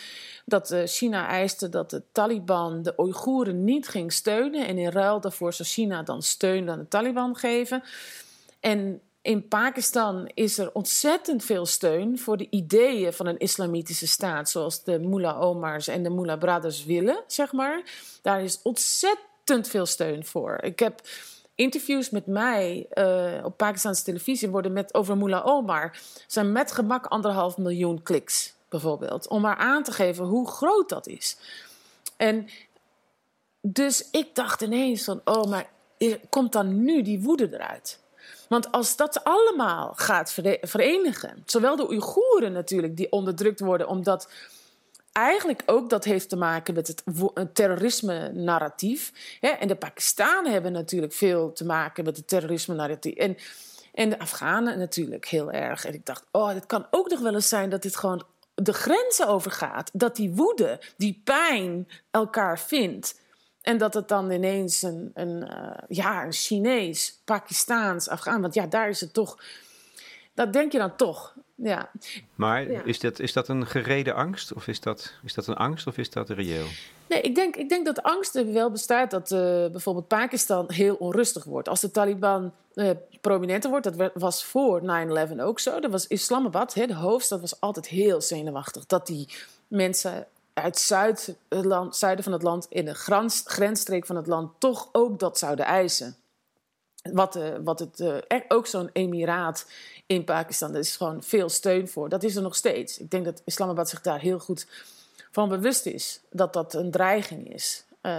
[0.44, 4.66] dat eh, China eiste dat de Taliban de Oeigoeren niet ging steunen.
[4.66, 7.82] En in ruil daarvoor zou China dan steun aan de Taliban geven.
[8.60, 14.50] En in Pakistan is er ontzettend veel steun voor de ideeën van een islamitische staat.
[14.50, 17.82] Zoals de Mullah Omars en de Mullah Brothers willen, zeg maar.
[18.22, 20.58] Daar is ontzettend veel steun voor.
[20.62, 21.00] Ik heb
[21.58, 27.06] interviews met mij uh, op Pakistanse televisie worden met, over Mullah Omar zijn met gemak
[27.06, 29.28] anderhalf miljoen kliks, bijvoorbeeld.
[29.28, 31.36] Om maar aan te geven hoe groot dat is.
[32.16, 32.48] En
[33.60, 35.66] dus ik dacht ineens van, oh, maar
[36.28, 38.00] komt dan nu die woede eruit?
[38.48, 44.28] Want als dat allemaal gaat verenigen, zowel de Oeigoeren natuurlijk, die onderdrukt worden omdat
[45.18, 47.02] eigenlijk ook dat heeft te maken met het
[47.54, 49.12] terrorisme-narratief.
[49.40, 53.14] En de Pakistanen hebben natuurlijk veel te maken met het terrorisme-narratief.
[53.14, 53.36] En,
[53.94, 55.84] en de Afghanen natuurlijk heel erg.
[55.84, 58.72] En ik dacht, oh, het kan ook nog wel eens zijn dat dit gewoon de
[58.72, 59.90] grenzen overgaat.
[59.92, 63.20] Dat die woede, die pijn elkaar vindt.
[63.62, 68.40] En dat het dan ineens een, een, uh, ja, een Chinees, Pakistaans, Afghaan...
[68.40, 69.38] Want ja, daar is het toch...
[70.34, 71.34] Dat denk je dan toch.
[71.62, 71.90] Ja.
[72.34, 74.52] Maar is, dat, is dat een gereden angst?
[74.52, 76.66] Of is dat, is dat een angst of is dat reëel?
[77.08, 80.94] Nee, ik denk, ik denk dat angst er wel bestaat dat uh, bijvoorbeeld Pakistan heel
[80.94, 81.68] onrustig wordt.
[81.68, 82.90] Als de Taliban uh,
[83.20, 84.82] prominenter wordt, dat was voor
[85.30, 85.80] 9-11 ook zo.
[85.80, 88.86] Dat was Islamabad, hè, de hoofdstad, was altijd heel zenuwachtig.
[88.86, 89.28] Dat die
[89.68, 94.26] mensen uit zuid, het land, zuiden van het land, in de grens, grensstreek van het
[94.26, 96.16] land, toch ook dat zouden eisen.
[97.12, 99.70] Wat, uh, wat het, uh, ook zo'n emiraat
[100.06, 102.08] in Pakistan, daar is gewoon veel steun voor.
[102.08, 102.98] Dat is er nog steeds.
[102.98, 104.66] Ik denk dat Islamabad zich daar heel goed
[105.30, 107.84] van bewust is dat dat een dreiging is.
[108.02, 108.12] Uh,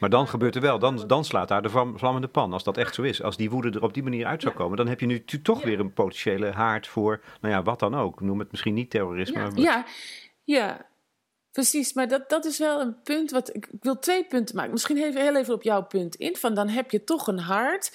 [0.00, 2.52] maar dan gebeurt er wel, dan, dan slaat daar de vlammende pan.
[2.52, 3.22] Als dat echt zo is.
[3.22, 5.62] Als die woede er op die manier uit zou komen, dan heb je nu toch
[5.62, 8.20] weer een potentiële haard voor, nou ja, wat dan ook.
[8.20, 9.40] Noem het misschien niet terrorisme.
[9.40, 9.84] Ja, ja,
[10.44, 10.86] ja,
[11.58, 11.92] precies.
[11.92, 13.54] Maar dat, dat is wel een punt wat.
[13.54, 14.72] Ik, wil twee punten maken.
[14.72, 16.36] Misschien even heel even op jouw punt in.
[16.36, 17.92] Van dan heb je toch een hart.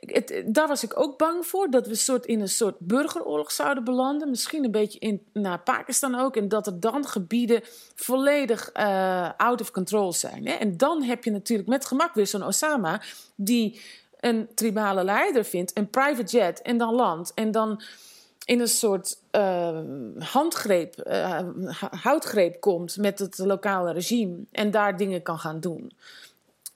[0.00, 3.84] Het, daar was ik ook bang voor, dat we soort in een soort burgeroorlog zouden
[3.84, 4.30] belanden.
[4.30, 6.36] Misschien een beetje in, naar Pakistan ook.
[6.36, 7.60] En dat er dan gebieden
[7.94, 10.46] volledig uh, out of control zijn.
[10.46, 10.52] Hè?
[10.52, 13.02] En dan heb je natuurlijk met gemak weer zo'n Osama,
[13.36, 13.80] die
[14.20, 17.34] een tribale leider vindt, een private jet, en dan landt.
[17.34, 17.82] En dan
[18.50, 19.80] in een soort uh,
[20.18, 21.40] handgreep, uh,
[21.90, 24.38] houtgreep komt met het lokale regime.
[24.52, 25.92] En daar dingen kan gaan doen.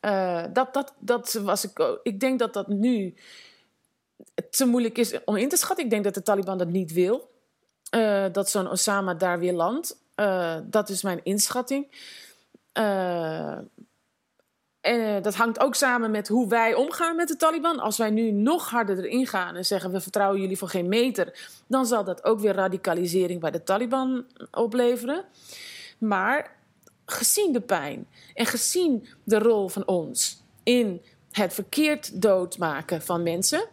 [0.01, 1.99] Uh, dat, dat, dat was ik.
[2.03, 3.15] Ik denk dat dat nu
[4.51, 5.85] te moeilijk is om in te schatten.
[5.85, 7.31] Ik denk dat de Taliban dat niet wil.
[7.91, 9.97] Uh, dat zo'n Osama daar weer landt.
[10.71, 11.87] Dat is mijn inschatting.
[14.85, 17.79] En dat hangt ook samen met hoe wij omgaan met de Taliban.
[17.79, 21.53] Als wij nu nog harder erin gaan en zeggen we vertrouwen jullie voor geen meter,
[21.67, 25.25] dan zal dat ook weer radicalisering bij de Taliban opleveren.
[25.99, 26.57] Maar
[27.07, 33.65] gezien de pijn en gezien de rol van ons in het verkeerd doodmaken van mensen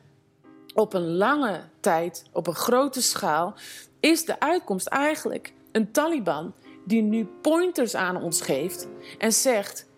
[0.74, 3.54] op een lange tijd, op een grote schaal,
[4.00, 6.54] is de uitkomst eigenlijk een Taliban
[6.86, 9.90] die nu pointers aan ons geeft en zegt: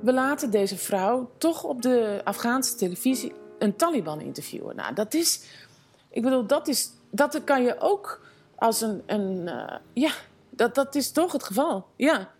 [0.00, 4.76] we laten deze vrouw toch op de Afghaanse televisie een Taliban interviewen.
[4.76, 5.42] Nou, dat is,
[6.10, 8.20] ik bedoel, dat is, dat kan je ook
[8.54, 10.12] als een, een uh, ja,
[10.50, 11.86] dat, dat is toch het geval.
[11.96, 12.30] Ja.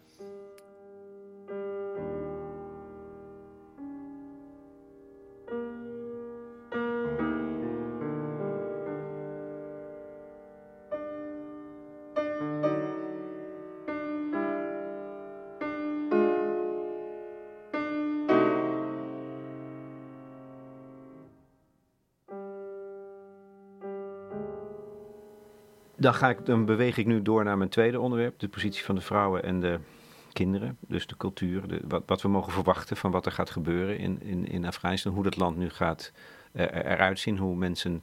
[26.00, 28.94] Dan, ga ik, dan beweeg ik nu door naar mijn tweede onderwerp, de positie van
[28.94, 29.78] de vrouwen en de
[30.32, 30.76] kinderen.
[30.80, 34.22] Dus de cultuur, de, wat, wat, we mogen verwachten van wat er gaat gebeuren in,
[34.22, 35.12] in, in Afghanistan.
[35.12, 36.12] Hoe dat land nu gaat
[36.52, 38.02] uh, eruit zien, hoe mensen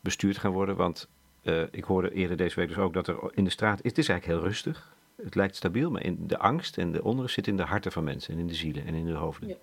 [0.00, 0.76] bestuurd gaan worden.
[0.76, 1.08] Want
[1.42, 4.08] uh, ik hoorde eerder deze week dus ook dat er in de straat, het is
[4.08, 4.94] eigenlijk heel rustig.
[5.22, 8.04] Het lijkt stabiel, maar in de angst en de onrust zit in de harten van
[8.04, 9.48] mensen en in de zielen en in de hoofden.
[9.48, 9.54] Ja.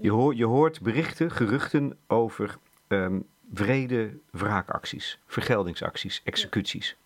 [0.00, 2.56] Je, hoor, je hoort berichten, geruchten over
[2.88, 6.96] um, wrede wraakacties, vergeldingsacties, executies.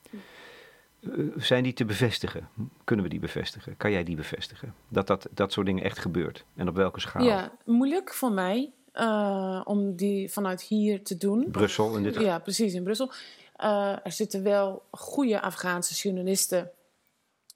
[1.00, 2.48] Uh, zijn die te bevestigen?
[2.85, 3.76] Kunnen we die bevestigen?
[3.76, 4.74] Kan jij die bevestigen?
[4.88, 6.44] Dat, dat dat soort dingen echt gebeurt?
[6.54, 7.24] En op welke schaal?
[7.24, 11.50] Ja, moeilijk voor mij uh, om die vanuit hier te doen.
[11.50, 12.28] Brussel in dit geval?
[12.28, 13.12] Ja, precies, in Brussel.
[13.61, 16.70] Uh, er zitten wel goede Afghaanse journalisten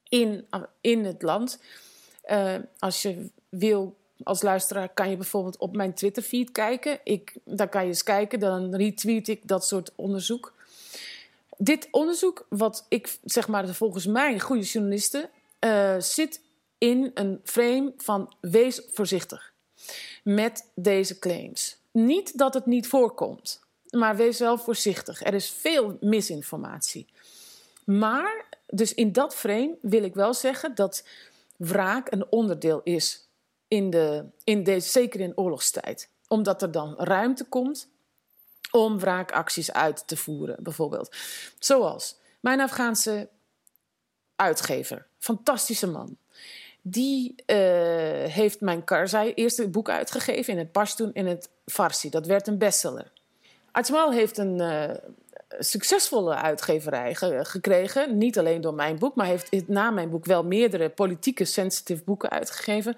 [0.08, 0.46] in,
[0.80, 1.62] in het land.
[2.78, 7.00] als je wil als luisteraar kan je bijvoorbeeld op mijn Twitter-feed kijken.
[7.04, 10.54] Ik, daar kan je eens kijken, dan retweet ik dat soort onderzoek.
[11.56, 15.30] Dit onderzoek, wat ik zeg maar volgens mij goede journalisten,
[15.60, 16.40] uh, zit
[16.78, 19.52] in een frame van wees voorzichtig
[20.24, 21.76] met deze claims.
[21.90, 25.24] Niet dat het niet voorkomt, maar wees wel voorzichtig.
[25.24, 27.06] Er is veel misinformatie.
[27.84, 31.04] Maar, dus in dat frame wil ik wel zeggen dat
[31.56, 33.28] wraak een onderdeel is
[33.70, 36.08] in de, in deze, zeker in oorlogstijd.
[36.28, 37.88] Omdat er dan ruimte komt
[38.70, 41.16] om wraakacties uit te voeren, bijvoorbeeld.
[41.58, 43.28] Zoals mijn Afghaanse
[44.36, 46.16] uitgever, fantastische man.
[46.82, 47.56] Die uh,
[48.24, 52.10] heeft mijn Karzai eerste boek uitgegeven in het Pashtun in het Farsi.
[52.10, 53.12] Dat werd een bestseller.
[53.72, 54.90] Ajmal heeft een uh,
[55.58, 58.18] succesvolle uitgeverij ge gekregen.
[58.18, 62.30] Niet alleen door mijn boek, maar heeft na mijn boek wel meerdere politieke sensitive boeken
[62.30, 62.96] uitgegeven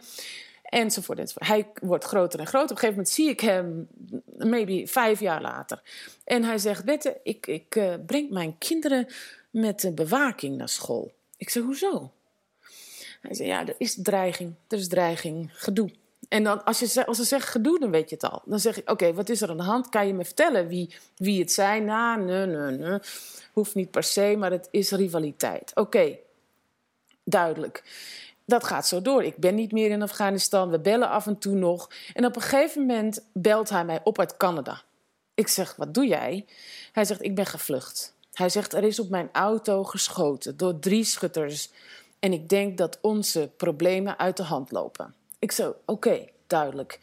[0.73, 1.47] enzovoort, enzovoort.
[1.47, 2.71] Hij wordt groter en groter.
[2.71, 3.89] Op een gegeven moment zie ik hem,
[4.37, 5.83] maybe vijf jaar later.
[6.25, 9.07] En hij zegt, Bette, ik, ik uh, breng mijn kinderen
[9.51, 11.13] met bewaking naar school.
[11.37, 12.13] Ik zeg, hoezo?
[13.21, 15.91] Hij zegt, ja, er is dreiging, er is dreiging, gedoe.
[16.29, 18.43] En dan, als, je, als ze zegt gedoe, dan weet je het al.
[18.45, 19.89] Dan zeg ik, oké, wat is er aan de hand?
[19.89, 21.85] Kan je me vertellen wie, wie het zijn?
[21.85, 22.99] Nou, nee, nee, nee.
[23.53, 25.73] Hoeft niet per se, maar het is rivaliteit.
[25.75, 26.17] Oké,
[27.25, 27.83] duidelijk
[28.47, 29.25] dat gaat zo door.
[29.25, 30.71] Ik ben niet meer in Afghanistan.
[30.71, 31.91] We bellen af en toe nog.
[32.15, 34.83] En op een gegeven moment belt hij mij op uit Canada.
[35.35, 36.47] Ik zeg: Wat doe jij?
[36.93, 38.15] Hij zegt: Ik ben gevlucht.
[38.33, 41.71] Hij zegt: Er is op mijn auto geschoten door drie schutters.
[42.19, 45.15] En ik denk dat onze problemen uit de hand lopen.
[45.39, 47.01] Ik zo: Oké, duidelijk.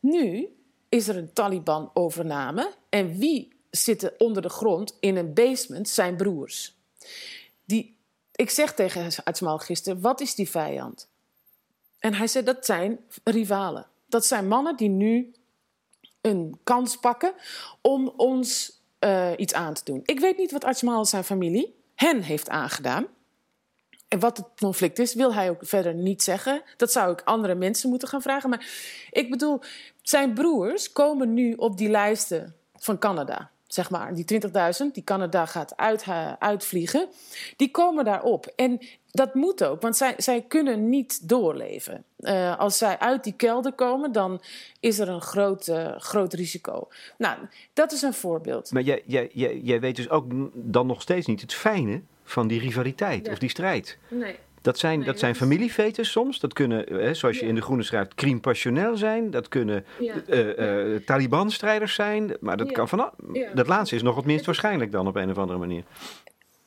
[0.00, 0.48] Nu
[0.88, 2.72] is er een Taliban-overname.
[2.88, 5.88] En wie zitten onder de grond in een basement?
[5.88, 6.74] Zijn broers.
[7.64, 7.96] Die,
[8.40, 11.08] ik zeg tegen Atsmal gisteren: Wat is die vijand?
[11.98, 13.86] En hij zei: Dat zijn rivalen.
[14.06, 15.32] Dat zijn mannen die nu
[16.20, 17.34] een kans pakken
[17.80, 20.02] om ons uh, iets aan te doen.
[20.04, 23.06] Ik weet niet wat Atsmal zijn familie hen heeft aangedaan.
[24.08, 26.62] En wat het conflict is, wil hij ook verder niet zeggen.
[26.76, 28.50] Dat zou ik andere mensen moeten gaan vragen.
[28.50, 28.66] Maar
[29.10, 29.60] ik bedoel,
[30.02, 33.50] zijn broers komen nu op die lijsten van Canada.
[33.72, 34.50] Zeg maar, die 20.000
[34.92, 36.04] die Canada gaat uit,
[36.38, 37.08] uitvliegen,
[37.56, 38.52] die komen daarop.
[38.56, 38.80] En
[39.10, 42.04] dat moet ook, want zij, zij kunnen niet doorleven.
[42.18, 44.40] Uh, als zij uit die kelder komen, dan
[44.80, 46.88] is er een groot, uh, groot risico.
[47.18, 47.38] Nou,
[47.72, 48.72] dat is een voorbeeld.
[48.72, 52.48] Maar jij, jij, jij, jij weet dus ook dan nog steeds niet het fijne van
[52.48, 53.98] die rivaliteit of die strijd.
[54.08, 54.36] Nee.
[54.62, 56.40] Dat zijn, nee, dat zijn familiefetes soms.
[56.40, 57.48] Dat kunnen, hè, zoals je ja.
[57.48, 59.30] in de Groene schrijft, crime passionnel zijn.
[59.30, 60.14] Dat kunnen ja.
[60.26, 62.36] uh, uh, Taliban-strijders zijn.
[62.40, 63.10] Maar dat, kan van,
[63.54, 65.84] dat laatste is nog het minst waarschijnlijk dan op een of andere manier.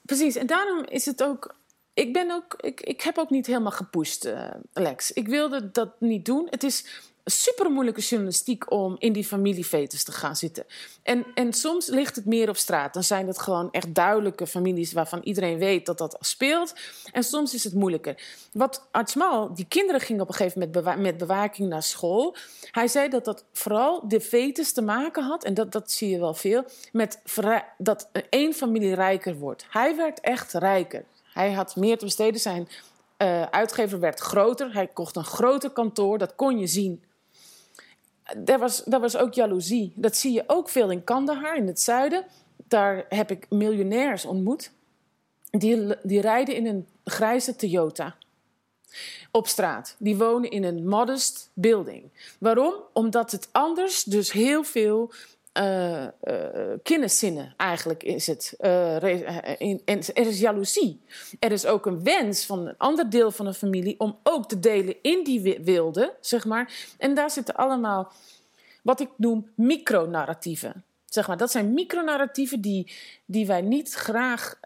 [0.02, 1.56] Precies, en daarom is het ook
[1.94, 5.12] ik ben ook, ik, ik heb ook niet helemaal gepusht, uh, Lex.
[5.12, 6.48] Ik wilde dat niet doen.
[6.50, 10.66] Het is super moeilijke journalistiek om in die familiefetes te gaan zitten.
[11.04, 12.94] En, en soms ligt het meer op straat.
[12.94, 16.74] Dan zijn het gewoon echt duidelijke families waarvan iedereen weet dat dat speelt.
[17.12, 18.22] En soms is het moeilijker.
[18.52, 22.36] Wat Artsmal, die kinderen gingen op een gegeven moment bewa met bewaking naar school.
[22.72, 26.20] Hij zei dat dat vooral de fetes te maken had, en dat, dat zie je
[26.20, 27.22] wel veel, met
[27.78, 29.66] dat één familie rijker wordt.
[29.70, 31.06] Hij werd echt rijker.
[31.34, 32.40] Hij had meer te besteden.
[32.40, 32.68] Zijn
[33.18, 34.74] uh, uitgever werd groter.
[34.74, 36.18] Hij kocht een groter kantoor.
[36.18, 37.04] Dat kon je zien.
[38.46, 39.94] Er was, daar was ook jaloezie.
[39.96, 42.26] Dat zie je ook veel in Kandahar, in het zuiden.
[42.68, 44.72] Daar heb ik miljonairs ontmoet.
[45.50, 48.16] Die, die rijden in een grijze Toyota.
[49.32, 49.96] Op straat.
[50.00, 52.04] Die wonen in een modest building.
[52.40, 52.74] Waarom?
[52.94, 55.12] Omdat het anders dus heel veel
[55.54, 56.08] uh,
[56.84, 58.56] kenniszinnen eigenlijk is het.
[59.58, 61.02] In, er is jaloezie.
[61.39, 64.60] Er is ook een wens van een ander deel van de familie om ook te
[64.60, 66.74] delen in die wilde, zeg maar.
[66.98, 68.12] En daar zitten allemaal
[68.82, 70.84] wat ik noem micronarratieven.
[71.06, 72.92] Zeg maar, dat zijn micronarratieven die,
[73.26, 74.60] die wij niet graag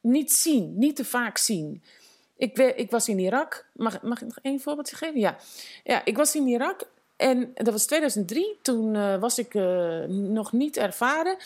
[0.00, 1.82] niet zien, niet te vaak zien.
[2.36, 3.66] Ik, ik was in Irak.
[3.72, 5.20] Mag, mag ik nog één voorbeeldje geven?
[5.20, 5.36] Ja.
[5.84, 10.52] ja, ik was in Irak en dat was 2003, toen uh, was ik uh, nog
[10.52, 11.36] niet ervaren.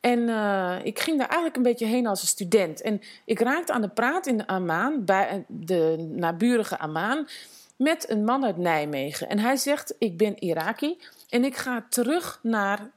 [0.00, 2.80] En uh, ik ging daar eigenlijk een beetje heen als een student.
[2.80, 7.28] En ik raakte aan de praat in Amman, bij de naburige Amman,
[7.76, 9.28] met een man uit Nijmegen.
[9.28, 12.90] En hij zegt: Ik ben Iraki en ik ga terug naar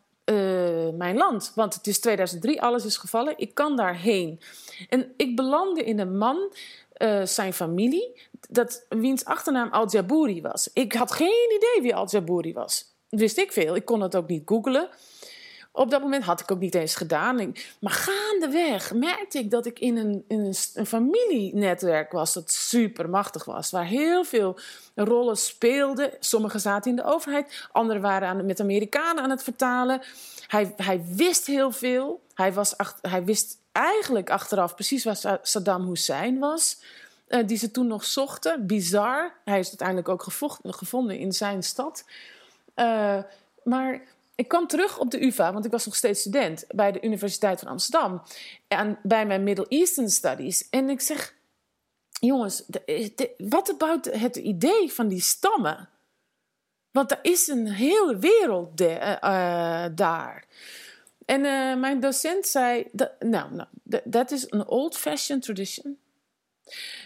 [0.93, 1.51] mijn land.
[1.55, 3.33] Want het is 2003, alles is gevallen.
[3.37, 4.39] Ik kan daarheen.
[4.89, 6.53] En ik belandde in een man
[7.23, 8.15] zijn familie,
[8.49, 10.69] dat, wiens achternaam Al-Jabouri was.
[10.73, 12.95] Ik had geen idee wie Al-Jabouri was.
[13.09, 13.75] Wist ik veel.
[13.75, 14.89] Ik kon het ook niet googlen.
[15.75, 17.53] Op dat moment had ik ook niet eens gedaan.
[17.79, 23.45] Maar gaandeweg merkte ik dat ik in een, in een, familienetwerk was dat super machtig
[23.45, 23.71] was.
[23.71, 24.59] Waar heel veel
[24.95, 26.11] rollen speelden.
[26.19, 30.01] Sommigen zaten in de overheid, anderen waren met Amerikanen aan het vertalen.
[30.47, 32.21] Hij, hij wist heel veel.
[32.33, 36.81] Hij, was, hij wist eigenlijk achteraf precies waar Saddam Hussein was.
[37.33, 38.67] Uh, die ze toen nog zochten.
[38.67, 39.35] Bizar.
[39.45, 40.25] Hij is uiteindelijk ook
[40.61, 42.05] gevonden in zijn stad.
[42.75, 43.23] Uh,
[43.63, 44.01] maar
[44.35, 47.59] ik kwam terug op de UvA, want ik was nog steeds student bij de Universiteit
[47.59, 48.21] van Amsterdam.
[48.67, 50.69] En bij mijn Middle Eastern Studies.
[50.69, 51.35] En ik zeg,
[52.09, 52.63] jongens,
[53.37, 55.89] wat about het idee van die stammen?
[56.91, 60.45] Want er is een hele wereld de, uh, daar.
[61.25, 61.41] En
[61.79, 63.67] mijn docent zei, dat, nou, nou
[64.09, 65.97] that is an old-fashioned tradition.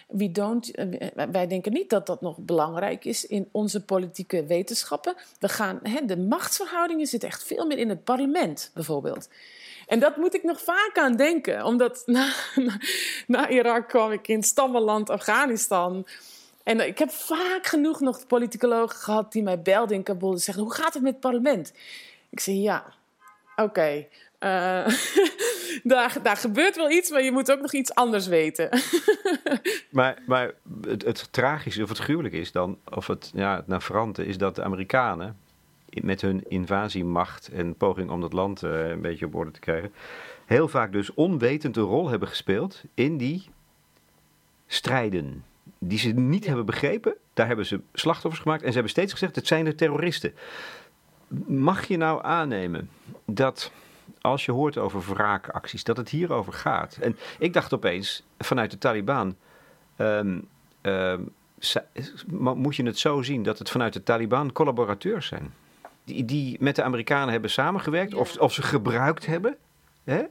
[0.07, 5.15] We don't, uh, wij denken niet dat dat nog belangrijk is in onze politieke wetenschappen.
[5.39, 9.29] We gaan, hè, de machtsverhoudingen zitten echt veel meer in het parlement, bijvoorbeeld.
[9.87, 12.33] En dat moet ik nog vaak aan denken, omdat na,
[13.27, 16.07] na, Irak kwam ik in stammenland Afghanistan.
[16.63, 20.63] En ik heb vaak genoeg nog politicologen gehad die mij belden in Kabul en zeggen:
[20.63, 21.73] Hoe gaat het met het parlement?
[22.29, 22.93] Ik zeg ja,
[23.55, 23.63] oké.
[23.63, 24.09] Okay.
[24.39, 24.87] Eh,
[25.83, 28.69] daar, daar gebeurt wel iets, maar je moet ook nog iets anders weten.
[29.89, 30.51] maar maar
[30.81, 34.55] het, het tragische of het gruwelijke is dan, of het, ja, het navrante, is dat
[34.55, 35.37] de Amerikanen
[35.89, 39.93] met hun invasiemacht en poging om dat land uh, een beetje op orde te krijgen,
[40.45, 43.49] heel vaak dus onwetend een rol hebben gespeeld in die
[44.67, 45.43] strijden.
[45.79, 49.35] Die ze niet hebben begrepen, daar hebben ze slachtoffers gemaakt en ze hebben steeds gezegd:
[49.35, 50.33] het zijn de terroristen.
[51.47, 52.89] Mag je nou aannemen
[53.25, 53.71] dat
[54.27, 56.97] als je hoort over wraakacties, dat het hierover gaat.
[57.01, 59.35] En ik dacht opeens, vanuit de Taliban,
[59.95, 60.39] ehm,
[60.81, 61.21] ehm,
[62.35, 65.53] moet je het zo zien dat het vanuit de Taliban collaborateurs zijn.
[66.03, 69.57] Die, die met de Amerikanen hebben samengewerkt, of, of ze gebruikt hebben.
[70.03, 70.17] Hè?
[70.19, 70.27] Eh,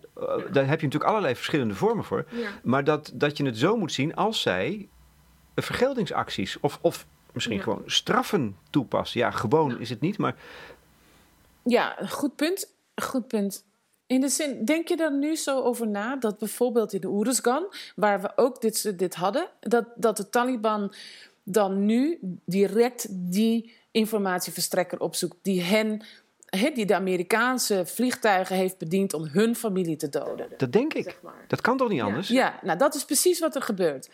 [0.53, 2.25] daar heb je natuurlijk allerlei verschillende vormen voor.
[2.63, 4.89] Maar dat, dat je het zo moet zien als zij
[5.55, 9.21] vergeldingsacties of, of misschien gewoon straffen toepassen.
[9.21, 10.35] Ja, gewoon is het niet, maar.
[11.63, 12.75] Ja, goed punt.
[12.95, 13.65] Goed punt.
[14.07, 17.75] In de zin, denk je er nu zo over na dat bijvoorbeeld in de Oeruzgan,
[17.97, 20.93] waar we ook dit, dit hadden, dat, dat de Taliban
[21.43, 26.03] dan nu direct die informatieverstrekker opzoekt, die hen
[26.75, 30.49] die de Amerikaanse vliegtuigen heeft bediend om hun familie te doden.
[30.57, 31.19] Dat denk ik.
[31.49, 32.29] Dat kan toch niet anders?
[32.29, 34.09] Ja, nou dat is precies wat er gebeurt.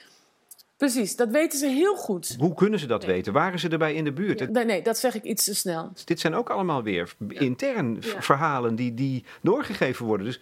[0.83, 2.37] Precies, dat weten ze heel goed.
[2.39, 3.33] Hoe kunnen ze dat weten?
[3.33, 4.51] Waren ze erbij in de buurt?
[4.51, 5.93] Nee, nee, dat zeg ik iets te snel.
[6.05, 10.27] Dit zijn ook allemaal weer intern verhalen die, die doorgegeven worden.
[10.27, 10.41] Dus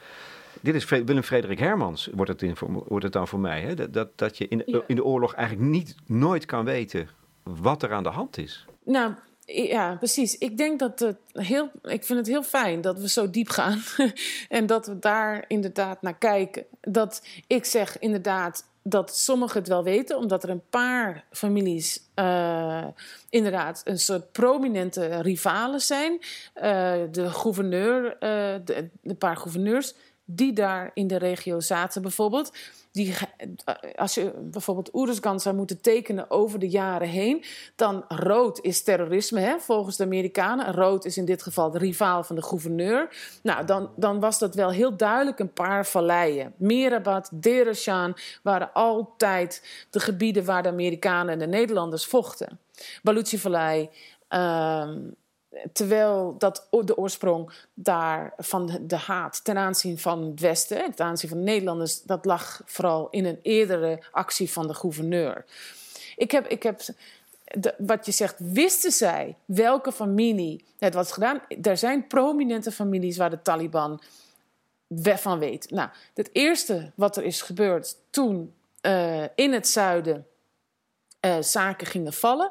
[0.61, 3.61] dit is Willem Frederik Hermans, wordt het, in, wordt het dan voor mij.
[3.61, 3.91] Hè?
[3.91, 7.09] Dat, dat je in, in de oorlog eigenlijk niet, nooit kan weten
[7.43, 8.67] wat er aan de hand is.
[8.85, 9.13] Nou,
[9.45, 10.39] ja, precies.
[10.39, 11.71] Ik denk dat het heel.
[11.83, 13.81] Ik vind het heel fijn dat we zo diep gaan.
[14.49, 16.65] en dat we daar inderdaad naar kijken.
[16.81, 22.87] Dat ik zeg inderdaad dat sommigen het wel weten, omdat er een paar families uh,
[23.29, 26.13] inderdaad een soort prominente rivalen zijn.
[26.13, 26.23] Uh,
[27.11, 28.17] de gouverneur,
[28.65, 32.53] de, de paar gouverneurs die daar in de regio zaten bijvoorbeeld.
[32.93, 33.15] Die,
[33.97, 37.45] als je bijvoorbeeld Oeruzgan zou moeten tekenen over de jaren heen,
[37.77, 40.75] dan rood is terrorisme, hè, volgens de Amerikanen.
[40.75, 43.17] Rood is in dit geval de rivaal van de gouverneur.
[43.43, 46.55] Nou, dan, dan was dat wel heel duidelijk een paar valleien.
[46.57, 52.59] Merabat, Dereshan waren altijd de gebieden waar de Amerikanen en de Nederlanders vochten.
[53.03, 53.89] Baluchi-vallei,
[54.31, 54.89] uh,
[55.73, 61.29] terwijl dat de oorsprong daar van de haat ten aanzien van het Westen, ten aanzien
[61.29, 65.45] van de Nederlanders, dat lag vooral in een eerdere actie van de gouverneur.
[66.17, 66.81] Ik heb, ik heb
[67.79, 71.41] wat je zegt, wisten zij welke familie het was gedaan?
[71.63, 74.01] Er zijn prominente families waar de Taliban
[75.05, 75.71] van weet.
[75.71, 80.27] Nou, het eerste wat er is gebeurd toen uh, in het zuiden
[81.21, 82.51] uh, zaken gingen vallen,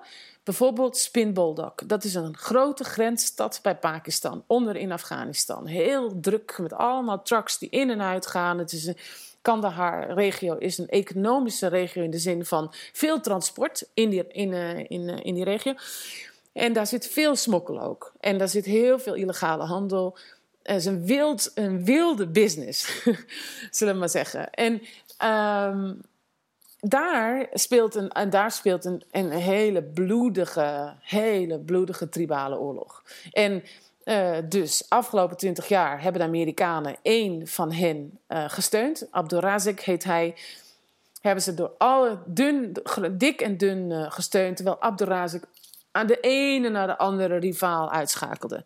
[0.49, 1.87] Bijvoorbeeld Spinboldok.
[1.87, 5.65] Dat is een grote grensstad bij Pakistan, onder in Afghanistan.
[5.65, 8.57] Heel druk met allemaal trucks die in en uit gaan.
[8.57, 8.97] Het is een,
[9.41, 14.77] Kandahar-regio is een economische regio in de zin van veel transport in die, in, uh,
[14.77, 15.73] in, uh, in die regio.
[16.53, 18.13] En daar zit veel smokkel ook.
[18.19, 20.17] En daar zit heel veel illegale handel.
[20.63, 23.03] Het is een, wild, een wilde business,
[23.71, 24.49] zullen we maar zeggen.
[24.49, 24.81] En
[25.73, 26.01] um,
[26.79, 33.03] daar speelt een, en daar speelt een, een hele bloedige, hele bloedige tribale oorlog.
[33.31, 33.63] En
[34.05, 39.07] uh, dus afgelopen twintig jaar hebben de Amerikanen één van hen uh, gesteund.
[39.11, 40.35] Abdurazik heet hij.
[41.21, 42.77] Hebben ze door alle dun,
[43.11, 44.55] dik en dun uh, gesteund.
[44.55, 45.43] Terwijl Abdurazik
[45.91, 48.63] aan de ene naar de andere rivaal uitschakelde.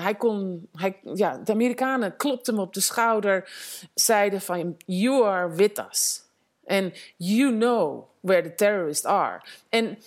[0.00, 3.50] hij kon, hij, ja, de Amerikanen klopten hem op de schouder.
[3.94, 6.28] Zeiden van, you are with us.
[6.70, 9.40] En you know where the terrorists are.
[9.68, 9.98] En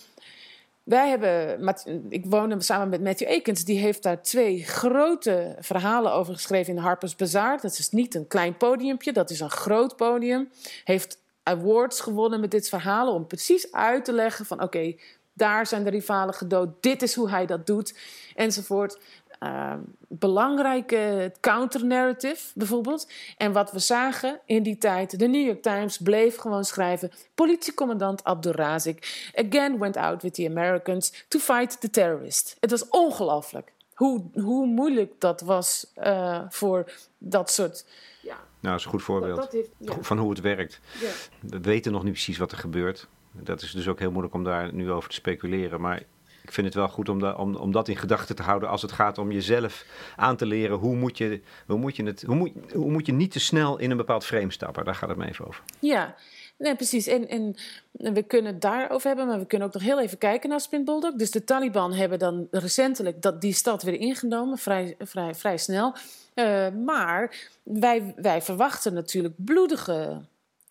[0.84, 1.76] wij hebben,
[2.10, 6.80] ik woonde samen met Matthew Akins, die heeft daar twee grote verhalen over geschreven in
[6.80, 7.62] Harper's Bazaar.
[7.62, 10.50] Dat is niet een klein podiumpje, dat is een groot podium.
[10.84, 14.96] Heeft awards gewonnen met dit verhaal om precies uit te leggen van oké,
[15.34, 17.98] daar zijn de rivalen gedood, dit is hoe hij dat doet,
[18.36, 18.98] enzovoort.
[19.44, 19.74] Uh,
[20.08, 23.12] belangrijke counter-narrative bijvoorbeeld.
[23.38, 28.24] En wat we zagen in die tijd, de New York Times bleef gewoon schrijven: politiecommandant
[28.24, 32.56] Abdurazik again went out with the Americans to fight the terrorists.
[32.60, 37.86] Het was ongelooflijk hoe, hoe moeilijk dat was uh, voor dat soort.
[38.22, 38.36] Ja.
[38.36, 40.80] Nou, dat is een goed voorbeeld dat, dat heeft, van hoe het werkt.
[41.02, 41.12] Ja.
[41.40, 43.08] We weten nog niet precies wat er gebeurt.
[43.32, 45.82] Dat is dus ook heel moeilijk om daar nu over te speculeren.
[45.82, 46.04] Maar
[46.44, 48.92] ik vind het wel goed om, om, om dat in gedachten te houden als het
[48.92, 49.86] gaat om jezelf
[50.16, 50.78] aan te leren.
[50.78, 53.78] Hoe moet je, hoe moet je, het, hoe moet, hoe moet je niet te snel
[53.78, 54.86] in een bepaald frame stappen?
[54.86, 55.64] Daar gaat het me even over.
[55.80, 56.16] Ja,
[56.58, 57.08] nee, precies.
[57.08, 57.56] En, en
[57.92, 61.18] we kunnen het daarover hebben, maar we kunnen ook nog heel even kijken naar Spinboldok.
[61.18, 65.96] Dus de Taliban hebben dan recentelijk dat, die stad weer ingenomen, vrij, vrij, vrij snel.
[66.36, 70.22] Uh, maar wij, wij verwachten natuurlijk bloedige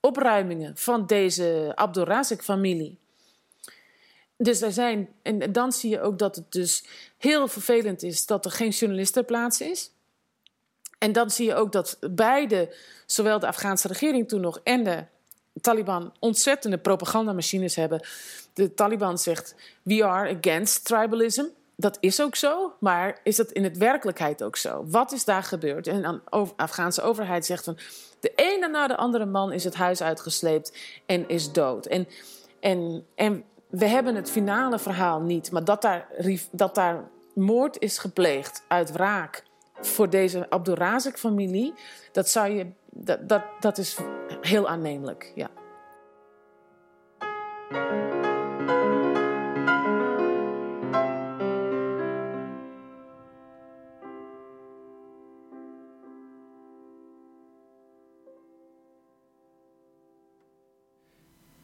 [0.01, 3.01] opruimingen van deze Abdul-Razik-familie.
[4.43, 6.85] Dus er zijn, en dan zie je ook dat het dus
[7.17, 9.91] heel vervelend is dat er geen journalist ter plaatse is.
[10.99, 12.75] En dan zie je ook dat beide,
[13.07, 15.05] zowel de Afghaanse regering toen nog en de
[15.61, 18.07] Taliban, ontzettende propagandamachines hebben.
[18.53, 21.45] De Taliban zegt: We are against tribalism.
[21.77, 24.85] dat is ook zo, maar is dat in het werkelijkheid ook zo?
[24.87, 25.87] Wat is daar gebeurd?
[25.87, 26.21] En de
[26.57, 27.79] Afghaanse overheid zegt van...
[28.21, 30.77] de ene na de andere man is het huis uitgesleept
[31.07, 31.87] en is dood.
[31.87, 32.09] En,
[32.61, 36.07] en, en we hebben het finale verhaal niet, maar dat daar,
[36.51, 39.45] dat daar moord is gepleegd uit wraak
[39.81, 41.75] voor deze Abdurazik-familie,
[42.13, 43.99] dat, zou je, dat, dat, dat is
[44.41, 45.51] heel aannemelijk, ja.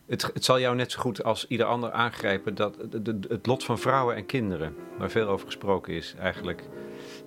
[0.09, 2.77] Het, het, zal jou net zo goed als ieder ander aangrijpen dat
[3.29, 6.63] het lot van vrouwen en kinderen, waar veel over gesproken is eigenlijk,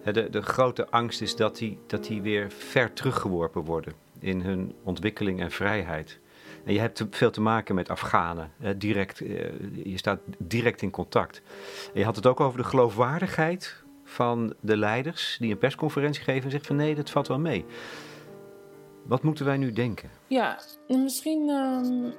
[0.03, 4.75] de, de grote angst is dat die, dat die weer ver teruggeworpen worden in hun
[4.83, 6.19] ontwikkeling en vrijheid.
[6.65, 8.51] En je hebt veel te maken met Afghanen.
[8.77, 9.29] direct, eh,
[9.83, 11.41] je staat direct in contact.
[11.93, 16.49] Je had het ook over de geloofwaardigheid van de leiders die een persconferentie geven en
[16.49, 17.65] zeggen van nee, dat valt wel mee.
[19.03, 20.09] Wat moeten wij nu denken?
[20.27, 22.11] Ja, misschien ehm,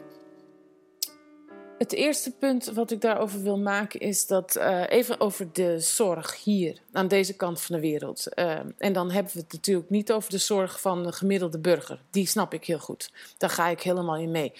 [1.82, 6.44] het eerste punt wat ik daarover wil maken is dat uh, even over de zorg
[6.44, 8.26] hier, aan deze kant van de wereld.
[8.34, 12.02] Uh, en dan hebben we het natuurlijk niet over de zorg van de gemiddelde burger.
[12.10, 13.10] Die snap ik heel goed.
[13.38, 14.52] Daar ga ik helemaal in mee.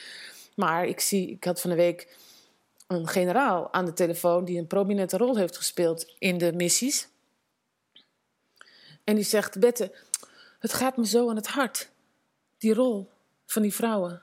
[0.54, 2.16] Maar ik zie, ik had van de week
[2.86, 7.08] een generaal aan de telefoon die een prominente rol heeft gespeeld in de missies.
[9.04, 9.92] En die zegt: Bette,
[10.58, 11.90] het gaat me zo aan het hart.
[12.58, 13.08] Die rol
[13.46, 14.22] van die vrouwen.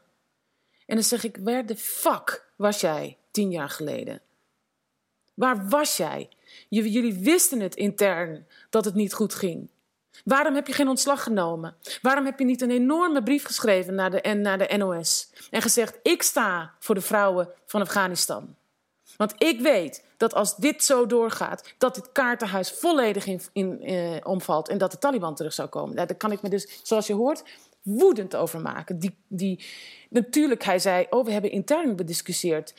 [0.90, 4.22] En dan zeg ik: Where the fuck was jij tien jaar geleden?
[5.34, 6.30] Waar was jij?
[6.70, 9.70] Jullie wisten het intern dat het niet goed ging.
[10.24, 11.76] Waarom heb je geen ontslag genomen?
[12.02, 16.00] Waarom heb je niet een enorme brief geschreven naar de, naar de NOS en gezegd:
[16.04, 18.56] Ik sta voor de vrouwen van Afghanistan?
[19.18, 24.70] Want ik weet dat als dit zo doorgaat, dat dit kaartenhuis volledig in, eh, omvalt
[24.70, 25.96] en dat de Taliban terug zou komen.
[25.96, 27.44] Daar kan ik me dus, zoals je hoort,
[27.98, 29.00] woedend over maken.
[29.00, 29.66] Die, die,
[30.10, 32.74] natuurlijk, hij zei, oh, we hebben intern bediscussieerd.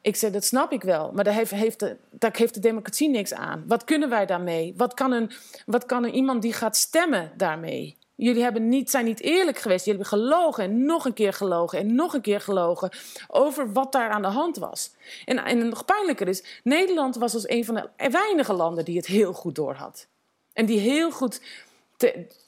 [0.00, 3.08] Ik zei, dat snap ik wel, maar daar heeft, heeft, de, daar heeft de democratie
[3.08, 3.64] niks aan.
[3.66, 4.74] Wat kunnen wij daarmee?
[4.76, 5.30] Wat kan, een,
[5.66, 7.96] wat kan een, iemand die gaat stemmen daarmee?
[8.14, 9.84] Jullie hebben niet, zijn niet eerlijk geweest.
[9.84, 12.90] Jullie hebben gelogen en nog een keer gelogen en nog een keer gelogen
[13.28, 14.94] over wat daar aan de hand was.
[15.24, 19.06] En, en nog pijnlijker is, Nederland was als een van de weinige landen die het
[19.06, 20.06] heel goed doorhad.
[20.52, 21.40] En die heel goed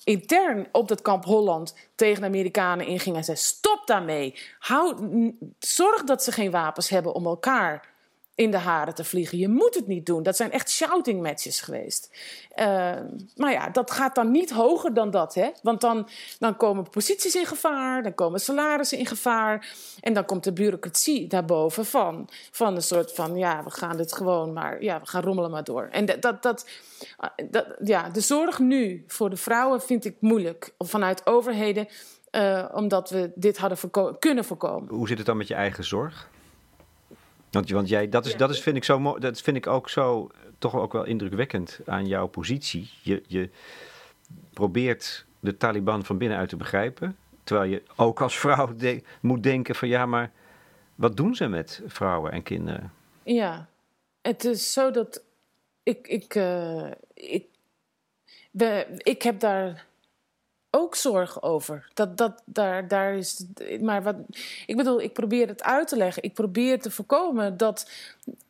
[0.07, 4.35] intern op dat kamp Holland tegen de Amerikanen inging en zei: stop daarmee.
[4.59, 4.97] Hou,
[5.59, 7.95] zorg dat ze geen wapens hebben om elkaar
[8.37, 9.39] in de haren te vliegen.
[9.39, 10.23] Je moet het niet doen.
[10.23, 12.11] Dat zijn echt shouting matches geweest.
[12.57, 12.93] Uh,
[13.37, 15.35] maar ja, dat gaat dan niet hoger dan dat.
[15.35, 15.51] Hè?
[15.63, 16.09] Want dan,
[16.39, 19.75] dan komen posities in gevaar, dan komen salarissen in gevaar.
[20.01, 22.29] En dan komt de bureaucratie daarboven van.
[22.51, 25.65] Van een soort van, ja, we gaan dit gewoon maar, ja, we gaan rommelen maar
[25.65, 25.89] door.
[25.91, 26.67] En dat, dat, dat,
[27.51, 30.75] dat ja, de zorg nu voor de vrouwen vind ik moeilijk.
[30.79, 31.89] Vanuit overheden,
[32.31, 33.79] uh, omdat we dit hadden
[34.19, 34.95] kunnen voorkomen.
[34.95, 36.29] Hoe zit het dan met je eigen zorg?
[37.57, 40.31] Want, want jij, dat, is, dat is, vind ik zo dat vind ik ook zo
[40.59, 42.91] toch ook wel indrukwekkend aan jouw positie.
[43.03, 43.51] Je, je
[44.53, 47.17] probeert de Taliban van binnenuit te begrijpen.
[47.45, 48.75] Terwijl je ook als vrouw
[49.21, 50.31] moet denken van ja, maar
[50.95, 52.93] wat doen ze met vrouwen en kinderen?
[53.23, 53.69] Ja,
[54.21, 55.23] het is zo dat
[55.83, 57.47] ik, ik, uh, ik,
[58.51, 59.87] we, ik heb daar
[60.77, 61.91] ook zorgen over.
[61.95, 63.45] Dat, dat, daar, daar is,
[63.81, 64.17] maar wat,
[64.67, 66.23] ik bedoel, ik probeer het uit te leggen.
[66.23, 67.91] Ik probeer te voorkomen dat,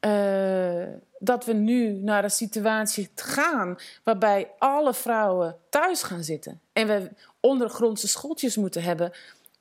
[0.00, 0.84] uh,
[1.18, 6.60] dat we nu naar een situatie gaan waarbij alle vrouwen thuis gaan zitten.
[6.72, 7.10] En we
[7.40, 9.12] ondergrondse schooltjes moeten hebben,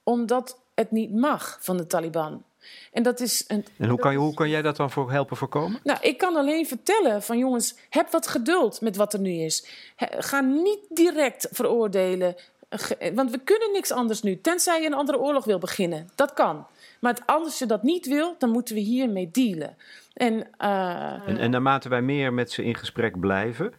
[0.04, 2.44] omdat het niet mag van de Taliban.
[2.92, 5.38] En, dat is een, en hoe, kan je, hoe kan jij dat dan voor helpen
[5.38, 5.80] voorkomen?
[5.84, 9.66] Nou, ik kan alleen vertellen van jongens, heb wat geduld met wat er nu is.
[10.18, 12.36] Ga niet direct veroordelen
[13.14, 16.10] want we kunnen niks anders nu, tenzij je een andere oorlog wil beginnen.
[16.16, 16.68] Dat kan.
[17.00, 19.78] Maar als je dat niet wil, dan moeten we hiermee dealen.
[20.14, 23.74] En, uh, en, en naarmate wij meer met ze in gesprek blijven,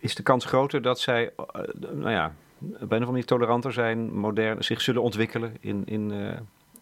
[0.00, 4.64] is de kans groter dat zij, uh, nou ja, bijna van andere toleranter zijn, modern,
[4.64, 6.32] zich zullen ontwikkelen in, in, uh,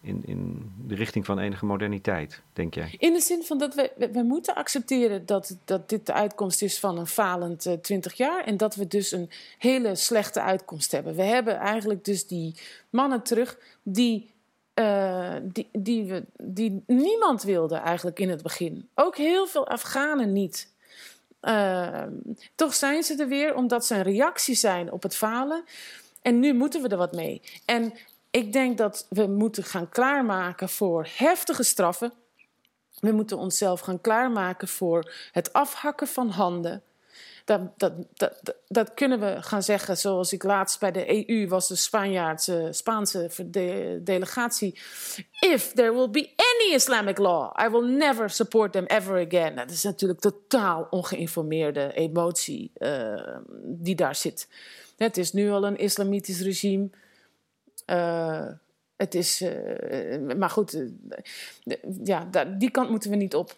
[0.07, 2.95] in, in de richting van enige moderniteit, denk jij?
[2.97, 6.79] In de zin van dat we, we, moeten accepteren dat, dat dit de uitkomst is
[6.79, 8.43] van een falend uh, 20 jaar.
[8.43, 11.15] En dat we dus een hele slechte uitkomst hebben.
[11.15, 12.55] We hebben eigenlijk dus die
[12.89, 14.35] mannen terug die.
[14.79, 18.89] Uh, die, die, we, die niemand wilde eigenlijk in het begin.
[18.95, 20.73] Ook heel veel Afghanen niet.
[21.41, 22.03] Uh,
[22.55, 25.63] toch zijn ze er weer omdat ze een reactie zijn op het falen.
[26.21, 27.41] En nu moeten we er wat mee.
[27.65, 27.93] En
[28.31, 32.13] ik denk dat we moeten gaan klaarmaken voor heftige straffen.
[32.99, 36.81] We moeten onszelf gaan klaarmaken voor het afhakken van handen.
[37.45, 41.67] Dat, dat, dat, dat, kunnen we gaan zeggen, zoals ik laatst bij de EU was,
[41.67, 43.29] de Spanjaardse, Spaanse
[44.03, 44.79] delegatie.
[45.39, 49.55] If there will be any Islamic law, I will never support them ever again.
[49.55, 54.47] Dat is natuurlijk totaal ongeïnformeerde emotie uh, die daar zit.
[54.97, 56.89] Het is nu al een islamitisch regime.
[57.87, 58.47] Uh,
[58.95, 60.83] het is, uh, maar goed,
[62.03, 62.27] ja,
[62.57, 63.55] die kant moeten we niet op.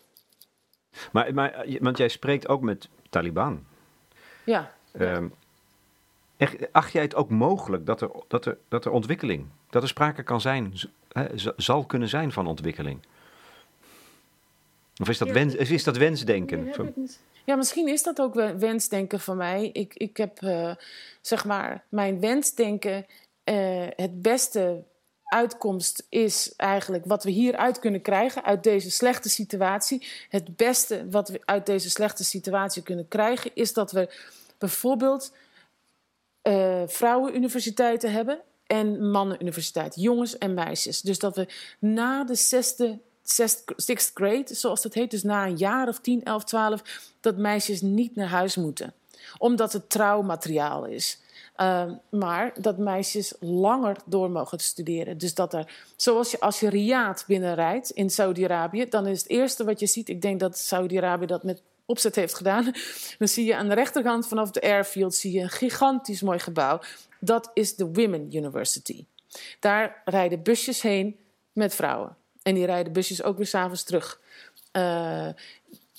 [1.12, 3.66] Maar, maar, want jij spreekt ook met Taliban.
[4.44, 4.74] Ja.
[5.00, 5.34] Um,
[6.38, 9.88] echt, acht jij het ook mogelijk dat er, dat, er, dat er ontwikkeling, dat er
[9.88, 10.74] sprake kan zijn,
[11.58, 13.00] zal kunnen zijn van ontwikkeling?
[15.02, 16.74] Of is dat, ja, wens, is dat wensdenken?
[17.46, 19.70] Ja, misschien is dat ook wensdenken van mij.
[19.74, 20.76] Ik, ik heb, uh,
[21.22, 23.06] zeg maar, mijn wensdenken,
[23.50, 24.84] uh, het beste
[25.24, 30.08] uitkomst is eigenlijk wat we hieruit kunnen krijgen uit deze slechte situatie.
[30.30, 34.14] Het beste wat we uit deze slechte situatie kunnen krijgen is dat we
[34.58, 35.34] bijvoorbeeld
[36.44, 41.02] uh, vrouwenuniversiteiten hebben en mannenuniversiteiten, jongens en meisjes.
[41.02, 41.48] Dus dat we
[41.80, 43.00] na de zesde,
[43.76, 46.82] sixth grade, zoals dat heet, dus na een jaar of 10, 11, 12,
[47.20, 48.94] dat meisjes niet naar huis moeten.
[49.38, 51.20] Omdat het trouwmateriaal is.
[51.62, 55.18] Uh, maar dat meisjes langer door mogen studeren.
[55.18, 59.64] Dus dat er, zoals je als je Riyadh binnenrijdt in Saudi-Arabië, dan is het eerste
[59.64, 62.64] wat je ziet, ik denk dat Saudi-Arabië dat met opzet heeft gedaan,
[63.20, 66.80] dan zie je aan de rechterkant vanaf de airfield zie je een gigantisch mooi gebouw.
[67.20, 69.06] Dat is de Women University.
[69.60, 71.20] Daar rijden busjes heen
[71.54, 72.16] met vrouwen.
[72.42, 74.20] En die rijden busjes ook weer s'avonds terug.
[74.74, 75.30] Uh,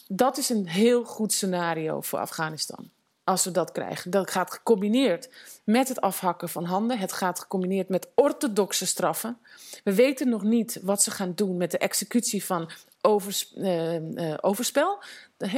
[0.09, 2.91] dat is een heel goed scenario voor Afghanistan
[3.31, 4.11] als we dat krijgen.
[4.11, 5.29] Dat gaat gecombineerd
[5.65, 6.99] met het afhakken van handen.
[6.99, 9.39] Het gaat gecombineerd met orthodoxe straffen.
[9.85, 12.71] We weten nog niet wat ze gaan doen met de executie van
[13.03, 13.17] uh,
[13.95, 15.03] uh, overspel.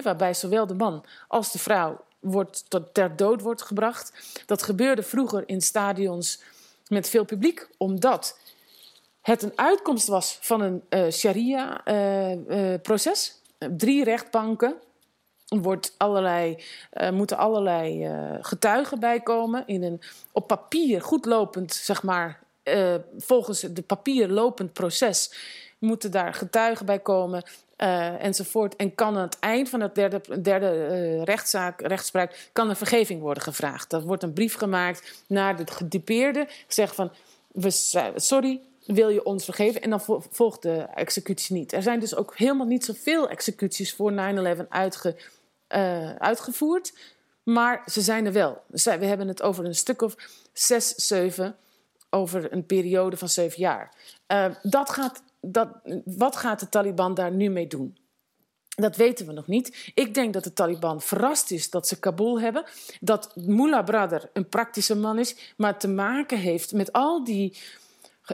[0.02, 4.12] Waarbij zowel de man als de vrouw wordt tot ter dood wordt gebracht.
[4.46, 6.42] Dat gebeurde vroeger in stadions
[6.86, 8.38] met veel publiek, omdat
[9.20, 13.40] het een uitkomst was van een uh, sharia-proces.
[13.76, 14.76] Drie rechtbanken
[15.60, 19.62] wordt allerlei, uh, moeten allerlei uh, getuigen bijkomen.
[19.66, 20.00] In een
[20.32, 25.34] op papier goed lopend, zeg maar, uh, volgens de papier lopend proces
[25.78, 27.42] moeten daar getuigen bij komen.
[28.18, 28.76] enzovoort.
[28.76, 33.42] En kan aan het eind van het derde, derde rechtszaak, rechtspraak, kan er vergeving worden
[33.42, 33.92] gevraagd.
[33.92, 36.48] Er wordt een brief gemaakt naar de gedupeerde.
[36.68, 37.10] Zeggen van,
[37.52, 37.70] we,
[38.16, 39.82] sorry, wil je ons vergeven?
[39.82, 40.00] En dan
[40.30, 41.72] volgt de executie niet.
[41.72, 45.16] Er zijn dus ook helemaal niet zoveel executies voor 9-11 uitge
[45.74, 46.92] uh, uitgevoerd.
[47.42, 48.62] Maar ze zijn er wel.
[48.68, 50.14] We hebben het over een stuk of
[50.52, 51.56] zes, zeven.
[52.10, 53.94] Over een periode van zeven jaar.
[54.32, 55.68] Uh, dat gaat, dat,
[56.04, 57.98] wat gaat de Taliban daar nu mee doen?
[58.74, 59.92] Dat weten we nog niet.
[59.94, 62.64] Ik denk dat de Taliban verrast is dat ze Kabul hebben.
[63.00, 67.58] Dat Mullah Brother een praktische man is, maar te maken heeft met al die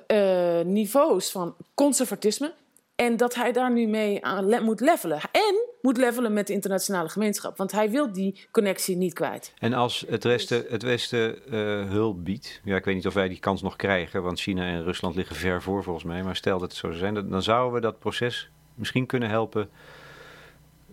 [0.07, 2.55] uh, niveaus van conservatisme.
[2.95, 5.21] En dat hij daar nu mee aan moet levelen.
[5.33, 7.57] En moet levelen met de internationale gemeenschap.
[7.57, 9.53] Want hij wil die connectie niet kwijt.
[9.59, 12.61] En als het Westen, het Westen uh, hulp biedt.
[12.65, 14.23] Ja, ik weet niet of wij die kans nog krijgen.
[14.23, 16.23] Want China en Rusland liggen ver voor volgens mij.
[16.23, 17.31] Maar stel dat het zo zou zijn.
[17.31, 19.69] Dan zouden we dat proces misschien kunnen helpen.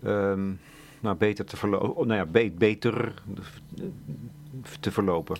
[0.05, 0.59] Um,
[0.99, 2.07] nou, beter te verlopen.
[2.07, 3.13] Nou ja, beter
[4.79, 5.37] te verlopen?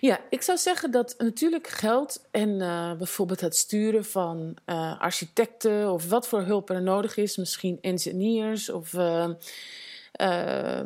[0.00, 5.92] Ja, ik zou zeggen dat natuurlijk geld en uh, bijvoorbeeld het sturen van uh, architecten
[5.92, 9.30] of wat voor hulp er nodig is, misschien engineers of uh,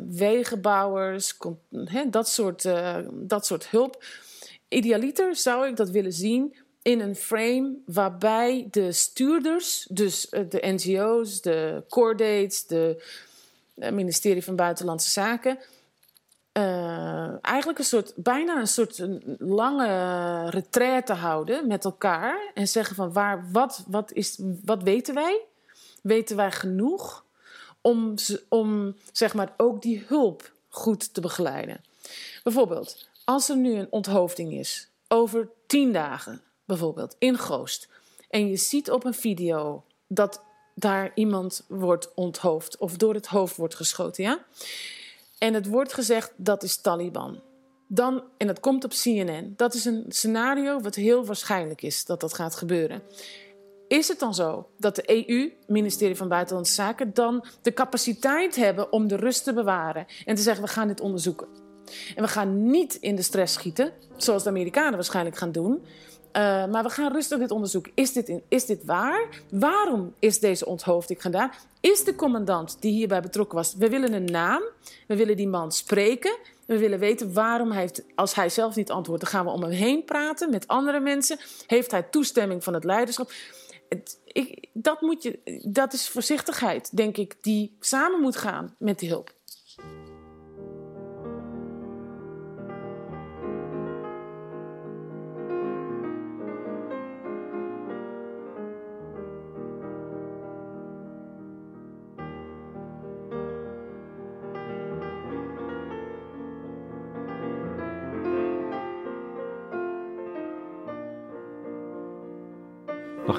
[0.09, 1.37] wegenbouwers,
[2.07, 2.69] dat, soort,
[3.11, 4.03] dat soort hulp.
[4.67, 11.41] Idealiter zou ik dat willen zien in een frame waarbij de stuurders, dus de NGO's,
[11.41, 13.03] de Cordates, de
[13.73, 15.59] ministerie van Buitenlandse Zaken
[16.53, 19.05] uh, eigenlijk een soort, bijna een soort
[19.37, 22.51] lange retraite houden met elkaar.
[22.53, 25.41] En zeggen van waar, wat, wat, is, wat weten wij?
[26.01, 27.25] Weten wij genoeg
[27.81, 28.13] om,
[28.49, 31.83] om zeg maar, ook die hulp goed te begeleiden?
[32.43, 37.87] Bijvoorbeeld, als er nu een onthoofding is, over tien dagen bijvoorbeeld, in Goost.
[38.29, 40.43] En je ziet op een video dat
[40.75, 44.45] daar iemand wordt onthoofd of door het hoofd wordt geschoten, ja?
[45.41, 47.41] En het wordt gezegd dat is Taliban.
[47.87, 52.19] Dan, en dat komt op CNN, dat is een scenario wat heel waarschijnlijk is dat
[52.19, 53.01] dat gaat gebeuren.
[53.87, 58.91] Is het dan zo dat de EU, ministerie van Buitenlandse Zaken, dan de capaciteit hebben
[58.91, 61.47] om de rust te bewaren en te zeggen: we gaan dit onderzoeken?
[62.15, 65.85] En we gaan niet in de stress schieten, zoals de Amerikanen waarschijnlijk gaan doen,
[66.33, 67.91] Uh, maar we gaan rustig dit onderzoeken.
[67.95, 69.27] Is dit, in, is dit waar?
[69.49, 71.51] Waarom is deze onthoofding gedaan?
[71.79, 73.75] Is de commandant die hierbij betrokken was?
[73.75, 74.61] We willen een naam.
[75.07, 76.37] We willen die man spreken.
[76.65, 79.61] We willen weten waarom hij heeft, als hij zelf niet antwoordt, dan gaan we om
[79.61, 81.39] hem heen praten met andere mensen.
[81.67, 83.31] Heeft hij toestemming van het leiderschap?
[84.25, 89.09] Ik, dat, moet je, dat is voorzichtigheid, denk ik, die samen moet gaan met die
[89.09, 89.33] hulp.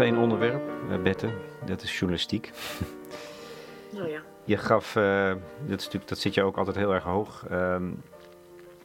[0.02, 1.30] Één onderwerp, uh, Bette,
[1.64, 2.50] dat is journalistiek.
[3.94, 4.20] Oh ja.
[4.44, 5.28] Je gaf, uh,
[5.66, 7.44] dat, is natuurlijk, dat zit je ook altijd heel erg hoog.
[7.50, 7.76] Uh,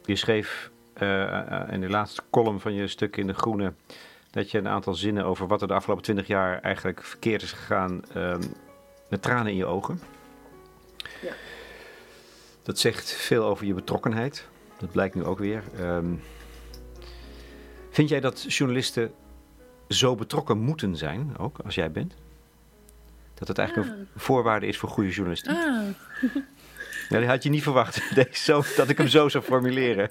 [0.04, 0.70] je schreef
[1.02, 3.72] uh, in de laatste column van je stuk in De Groene
[4.30, 7.52] dat je een aantal zinnen over wat er de afgelopen twintig jaar eigenlijk verkeerd is
[7.52, 8.42] gegaan ehm,
[9.08, 10.00] met tranen in je ogen.
[11.22, 11.32] Ja.
[12.62, 14.48] Dat zegt veel over je betrokkenheid.
[14.78, 15.62] Dat blijkt nu ook weer.
[15.80, 16.20] Um,
[17.90, 19.12] vind jij dat journalisten
[19.88, 22.14] zo betrokken moeten zijn, ook als jij bent?
[23.34, 24.06] Dat het eigenlijk een ah.
[24.16, 25.52] voorwaarde is voor goede journalistiek.
[25.52, 25.86] Ah.
[27.08, 30.10] Ja, die had je niet verwacht, Deze zo, dat ik hem zo zou formuleren.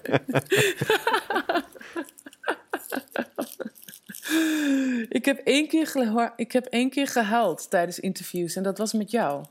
[5.08, 9.10] ik, heb één keer ik heb één keer gehuild tijdens interviews en dat was met
[9.10, 9.44] jou.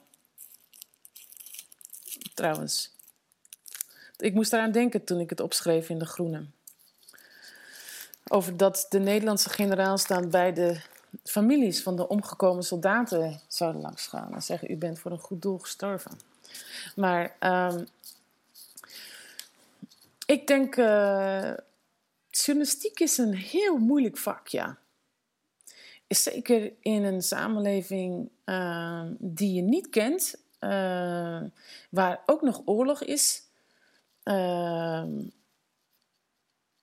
[2.34, 2.96] Trouwens.
[4.18, 6.46] Ik moest eraan denken toen ik het opschreef in De Groene
[8.28, 10.82] over dat de Nederlandse generaals dan bij de
[11.24, 15.58] families van de omgekomen soldaten zouden langsgaan en zeggen: U bent voor een goed doel
[15.58, 16.20] gestorven.
[16.96, 17.88] Maar um,
[20.26, 21.54] ik denk, uh,
[22.30, 24.78] journalistiek is een heel moeilijk vak, ja.
[26.08, 31.42] Zeker in een samenleving uh, die je niet kent, uh,
[31.90, 33.44] waar ook nog oorlog is.
[34.24, 35.22] Ehm,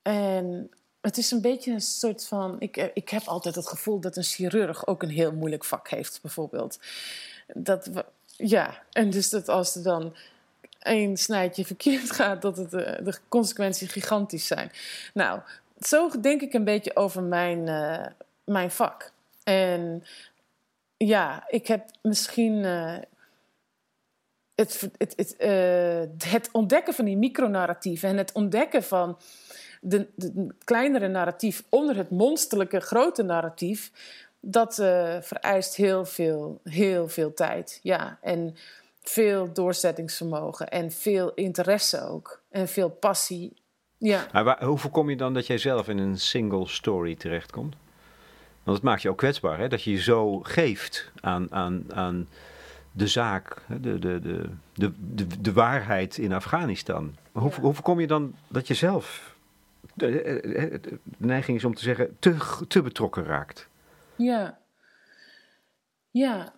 [0.02, 0.70] en
[1.04, 2.56] het is een beetje een soort van.
[2.58, 5.88] Ik, eh, ik heb altijd het gevoel dat een chirurg ook een heel moeilijk vak
[5.88, 6.78] heeft, bijvoorbeeld.
[7.54, 7.90] Dat
[8.36, 10.16] ja, en dus dat als er dan
[10.78, 14.70] één snijtje verkeerd gaat, dat het, eh, de consequenties gigantisch zijn.
[15.14, 15.40] Nou,
[15.80, 18.06] zo denk ik een beetje over mijn, uh,
[18.44, 19.12] mijn vak.
[19.42, 20.04] En
[20.96, 22.64] ja, ik heb misschien.
[24.54, 25.34] Het, het, het,
[26.24, 29.18] het ontdekken van die micronarratieven en het ontdekken van
[29.84, 33.90] de, de, kleinere narratief onder het monsterlijke grote narratief,
[34.40, 37.80] dat uh, vereist heel veel, heel veel tijd.
[37.82, 38.56] Ja, en
[39.02, 42.42] veel doorzettingsvermogen en veel interesse ook.
[42.50, 43.52] En veel passie.
[43.98, 44.26] Ja.
[44.32, 47.74] Maar waar, hoe voorkom je dan dat jij zelf in een single story terechtkomt?
[48.62, 49.68] Want het maakt je ook kwetsbaar, hè?
[49.68, 52.28] dat je je zo geeft aan, aan, aan
[52.92, 57.16] de zaak, de, de, de, de, de, de waarheid in Afghanistan.
[57.32, 59.33] Hoe, hoe voorkom je dan dat je zelf
[59.94, 60.10] de,
[60.82, 63.68] de, neiging is om te zeggen, te, te betrokken raakt.
[64.16, 64.58] Ja.
[66.10, 66.52] Ja,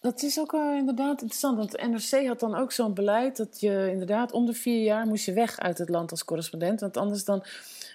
[0.00, 1.56] dat is ook inderdaad interessant.
[1.56, 5.06] Want de NRC had dan ook zo'n beleid dat je inderdaad om de vier jaar
[5.06, 6.80] moest je weg uit het land als correspondent.
[6.80, 7.44] Want anders dan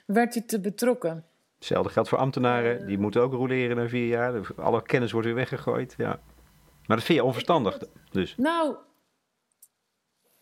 [0.06, 1.26] werd je te betrokken.
[1.58, 2.88] Hetzelfde geldt voor ambtenaren.
[2.88, 4.54] Die moeten ook roleren na vier jaar.
[4.56, 5.94] Alle kennis wordt weer weggegooid.
[5.98, 6.20] Ja.
[6.86, 7.80] Maar dat vind je onverstandig
[8.12, 8.36] dus?
[8.38, 8.76] Nou,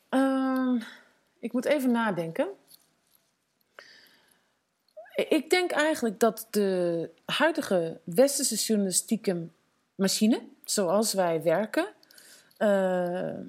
[0.10, 0.82] uh,
[1.40, 2.48] ik moet even nadenken.
[5.16, 9.48] Ik denk eigenlijk dat de huidige westerse journalistieke
[9.96, 11.88] machine, zoals wij werken,
[12.60, 13.40] uh,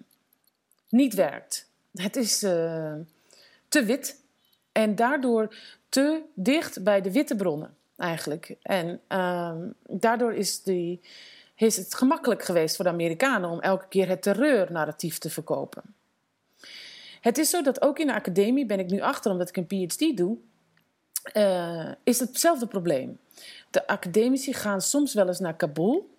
[0.89, 1.69] niet werkt.
[1.95, 2.95] Het is uh,
[3.69, 4.21] te wit
[4.73, 5.55] en daardoor
[5.89, 8.57] te dicht bij de witte bronnen eigenlijk.
[8.62, 9.55] En uh,
[9.87, 10.62] daardoor is,
[11.57, 15.83] is het gemakkelijk geweest voor de Amerikanen om elke keer het terreurnarratief te verkopen.
[17.21, 19.67] Het is zo dat ook in de academie, ben ik nu achter omdat ik een
[19.67, 20.39] PhD doe,
[21.33, 23.18] uh, is hetzelfde probleem.
[23.70, 26.11] De academici gaan soms wel eens naar Kabul,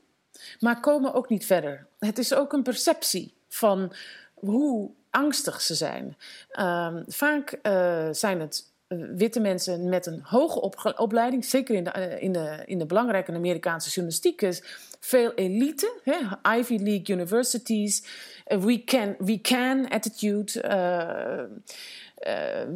[0.60, 1.88] maar komen ook niet verder.
[2.00, 3.94] Het is ook een perceptie van
[4.34, 6.18] hoe angstig ze zijn.
[6.54, 8.74] Uh, vaak uh, zijn het
[9.16, 13.32] witte mensen met een hoge op opleiding, zeker in de, in, de, in de belangrijke
[13.32, 14.64] Amerikaanse journalistiek, is
[15.00, 16.16] veel elite, hè?
[16.58, 18.04] Ivy League universities,
[18.46, 20.52] we can, we can attitude,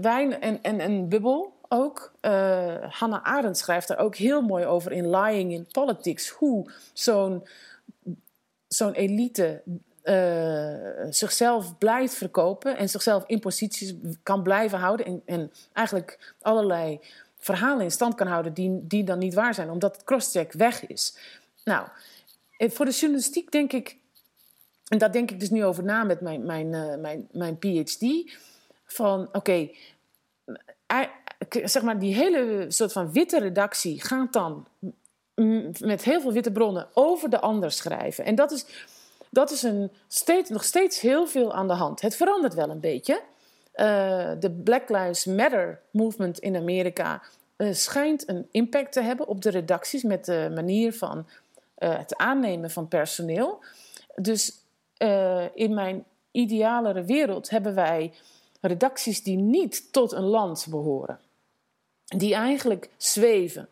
[0.01, 2.11] wijn en, en een bubbel ook.
[2.21, 6.29] Uh, Hannah Arendt schrijft daar ook heel mooi over in Lying in Politics.
[6.29, 7.47] Hoe zo'n
[8.67, 9.61] zo'n elite
[10.03, 13.93] uh, zichzelf blijft verkopen en zichzelf in posities
[14.23, 15.05] kan blijven houden.
[15.05, 16.99] En, en eigenlijk allerlei
[17.37, 20.87] verhalen in stand kan houden die, die dan niet waar zijn, omdat het crosscheck weg
[20.87, 21.17] is.
[21.63, 21.87] Nou,
[22.57, 23.97] eh, voor de journalistiek denk ik,
[24.87, 26.69] en daar denk ik dus nu over na met mijn, mijn,
[27.01, 28.33] mijn, mijn PhD,
[28.85, 29.69] van oké,
[31.63, 34.67] zeg maar die hele soort van witte redactie gaat dan
[35.79, 38.25] met heel veel witte bronnen over de ander schrijven.
[38.25, 38.65] En dat is,
[39.29, 42.01] dat is een steeds, nog steeds heel veel aan de hand.
[42.01, 43.21] Het verandert wel een beetje.
[43.75, 47.21] Uh, de Black Lives Matter movement in Amerika
[47.57, 51.17] uh, schijnt een impact te hebben op de redacties met de manier van
[51.77, 53.63] uh, het aannemen van personeel.
[54.15, 54.57] Dus
[55.53, 58.13] in mijn idealere wereld hebben wij
[58.61, 61.19] redacties die niet tot een land behoren,
[62.17, 63.69] die eigenlijk zweven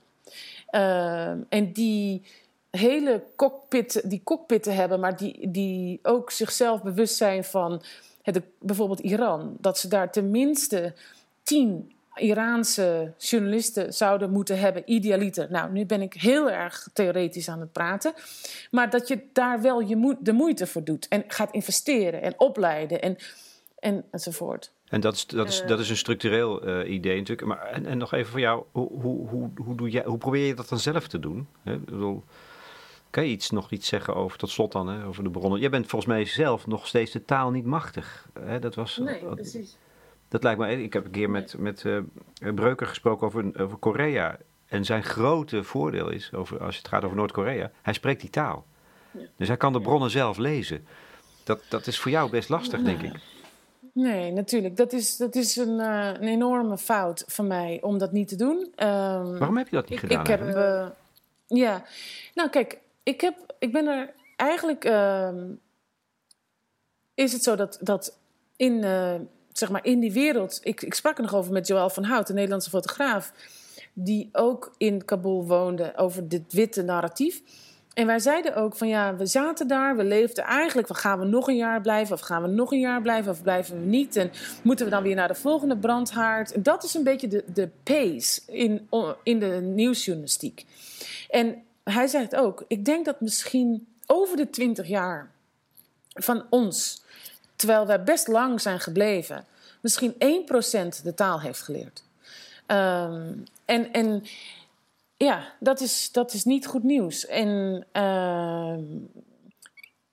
[1.49, 2.21] en die
[2.69, 7.81] hele cockpit, die cockpitten hebben, maar die, die ook zichzelf bewust zijn van
[8.59, 9.57] bijvoorbeeld Iran.
[9.59, 10.93] Dat ze daar tenminste
[11.43, 15.47] tien Iraanse journalisten zouden moeten hebben, idealiter.
[15.51, 18.13] Nou, nu ben ik heel erg theoretisch aan het praten.
[18.71, 21.07] Maar dat je daar wel je de moeite voor doet.
[21.07, 23.17] En gaat investeren en opleiden en,
[23.79, 24.71] en, enzovoort.
[24.87, 27.47] En dat is, dat is, dat is een structureel uh, idee natuurlijk.
[27.47, 30.45] Maar, en, en nog even voor jou, hoe, hoe, hoe, hoe, doe jij, hoe probeer
[30.45, 31.47] je dat dan zelf te doen?
[31.63, 31.77] Hè?
[31.77, 32.23] bedoel,
[33.09, 35.59] kan je iets, nog iets zeggen over, tot slot dan, hè, over de bronnen?
[35.59, 38.27] Jij bent volgens mij zelf nog steeds de taal niet machtig.
[38.39, 38.59] Hè?
[38.59, 39.77] Dat was, nee, precies.
[40.27, 41.99] Dat lijkt me, ik heb een keer met, met uh,
[42.55, 44.37] Breuker gesproken over, over Korea.
[44.65, 48.65] En zijn grote voordeel is, over, als het gaat over Noord-Korea, hij spreekt die taal.
[49.11, 49.19] Ja.
[49.37, 50.87] Dus hij kan de bronnen zelf lezen.
[51.43, 53.36] Dat, dat is voor jou best lastig, denk ik.
[53.97, 54.77] Nee, natuurlijk.
[54.77, 58.35] Dat is, dat is een, uh, een enorme fout van mij om dat niet te
[58.35, 58.57] doen.
[58.57, 60.21] Um, Waarom heb je dat niet gedaan?
[60.21, 60.87] Ik heb, uh,
[61.47, 61.83] ja,
[62.33, 64.85] nou kijk, ik, heb, ik ben er eigenlijk.
[64.85, 65.29] Uh,
[67.13, 68.17] is het zo dat, dat
[68.55, 69.15] in, uh,
[69.51, 70.59] zeg maar in die wereld.
[70.63, 73.33] Ik, ik sprak er nog over met Joël van Hout, een Nederlandse fotograaf.
[73.93, 77.41] Die ook in Kabul woonde over dit witte narratief.
[77.97, 81.47] En wij zeiden ook van ja, we zaten daar, we leefden eigenlijk gaan we nog
[81.47, 84.31] een jaar blijven of gaan we nog een jaar blijven of blijven we niet en
[84.61, 86.63] moeten we dan weer naar de volgende brandhaard.
[86.63, 88.89] Dat is een beetje de, de pace in,
[89.23, 90.65] in de nieuwsjournalistiek.
[91.29, 95.31] En hij zegt ook, ik denk dat misschien over de twintig jaar
[96.13, 97.03] van ons,
[97.55, 99.45] terwijl wij best lang zijn gebleven,
[99.81, 100.17] misschien 1%
[101.03, 102.03] de taal heeft geleerd.
[102.67, 104.23] Um, en, en
[105.17, 107.25] ja, dat is, dat is niet goed nieuws.
[107.25, 108.77] En uh,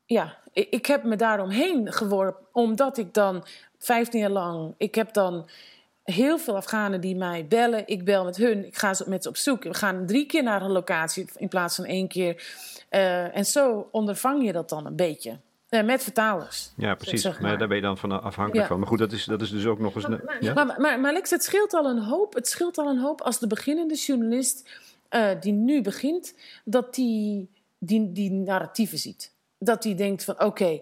[0.04, 3.44] ja, ik, ik, heb me daaromheen geworpen, omdat ik dan
[3.78, 5.48] 15 jaar lang, ik heb dan
[6.04, 7.82] heel veel Afghanen die mij bellen.
[7.86, 9.62] Ik bel met hun, ik ga met ze op zoek.
[9.62, 12.46] We gaan drie keer naar een locatie in plaats van één keer.
[12.90, 15.38] Uh, en zo ondervang je dat dan een beetje.
[15.70, 16.72] Uh, met vertalers.
[16.76, 17.22] Ja, precies.
[17.22, 17.48] Zeg maar.
[17.48, 17.58] maar.
[17.58, 18.66] daar ben je dan van afhankelijk ja.
[18.66, 18.78] van.
[18.78, 20.06] Maar goed, dat is, dat is dus ook nog eens.
[20.06, 20.54] Maar, ja?
[20.54, 22.34] maar, maar, maar, Lex, het scheelt al een hoop.
[22.34, 24.68] Het scheelt al een hoop als de beginnende journalist
[25.10, 26.34] uh, die nu begint,
[26.64, 29.32] dat die, die die narratieven ziet.
[29.58, 30.80] Dat die denkt van oké,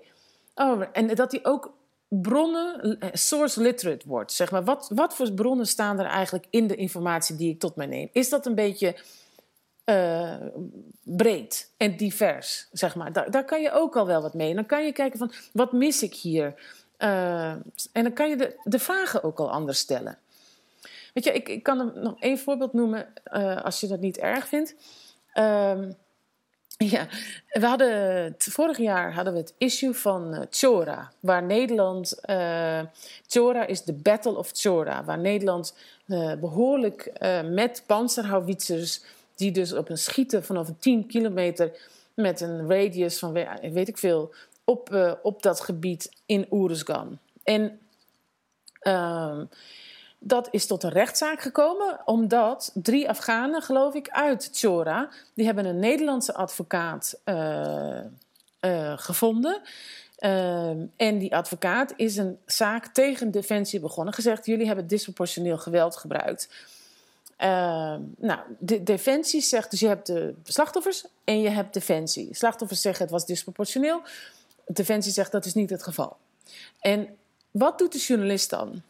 [0.55, 1.75] oh, en dat die ook
[2.09, 4.33] bronnen, eh, source literate wordt.
[4.33, 4.65] Zeg maar.
[4.65, 8.09] wat, wat voor bronnen staan er eigenlijk in de informatie die ik tot mij neem?
[8.13, 8.97] Is dat een beetje
[9.85, 10.37] uh,
[11.03, 13.13] breed en divers, zeg maar?
[13.13, 14.49] Daar, daar kan je ook al wel wat mee.
[14.51, 16.55] En dan kan je kijken van, wat mis ik hier?
[16.97, 20.19] En dan kan je de, de vragen ook al anders stellen.
[21.13, 24.49] Weet je, ik, ik kan nog één voorbeeld noemen, uh, als je dat niet erg
[24.49, 24.75] vindt.
[25.35, 25.95] Um,
[26.95, 27.09] ja,
[27.49, 32.21] we hadden vorig jaar hadden we het issue van uh, Chora, waar Nederland.
[32.27, 32.81] Uh,
[33.27, 35.75] Chora is de Battle of Chora, waar Nederland
[36.41, 37.13] behoorlijk
[37.45, 39.03] met panzerhouwitsers,
[39.35, 41.71] die dus op een schieten vanaf een 10 kilometer
[42.15, 43.33] met een radius van
[43.73, 44.35] weet ik veel,
[44.65, 47.19] op, op dat gebied in Oeruzgan.
[47.45, 47.81] En
[48.81, 49.45] ehm,
[50.25, 55.65] dat is tot een rechtszaak gekomen omdat drie Afghanen, geloof ik, uit Chora, die hebben
[55.65, 57.99] een Nederlandse advocaat uh,
[58.61, 59.61] uh, gevonden.
[60.19, 64.15] Uh, en die advocaat is een zaak tegen Defensie begonnen.
[64.15, 66.49] Gezegd, jullie hebben disproportioneel geweld gebruikt.
[68.17, 72.35] nou, de Defensie zegt, dus je hebt de slachtoffers en je hebt Defensie.
[72.35, 74.03] Slachtoffers zeggen het was disproportioneel.
[74.67, 76.17] Defensie zegt dat is niet het geval.
[76.81, 77.09] En
[77.51, 78.83] wat doet de journalist dan?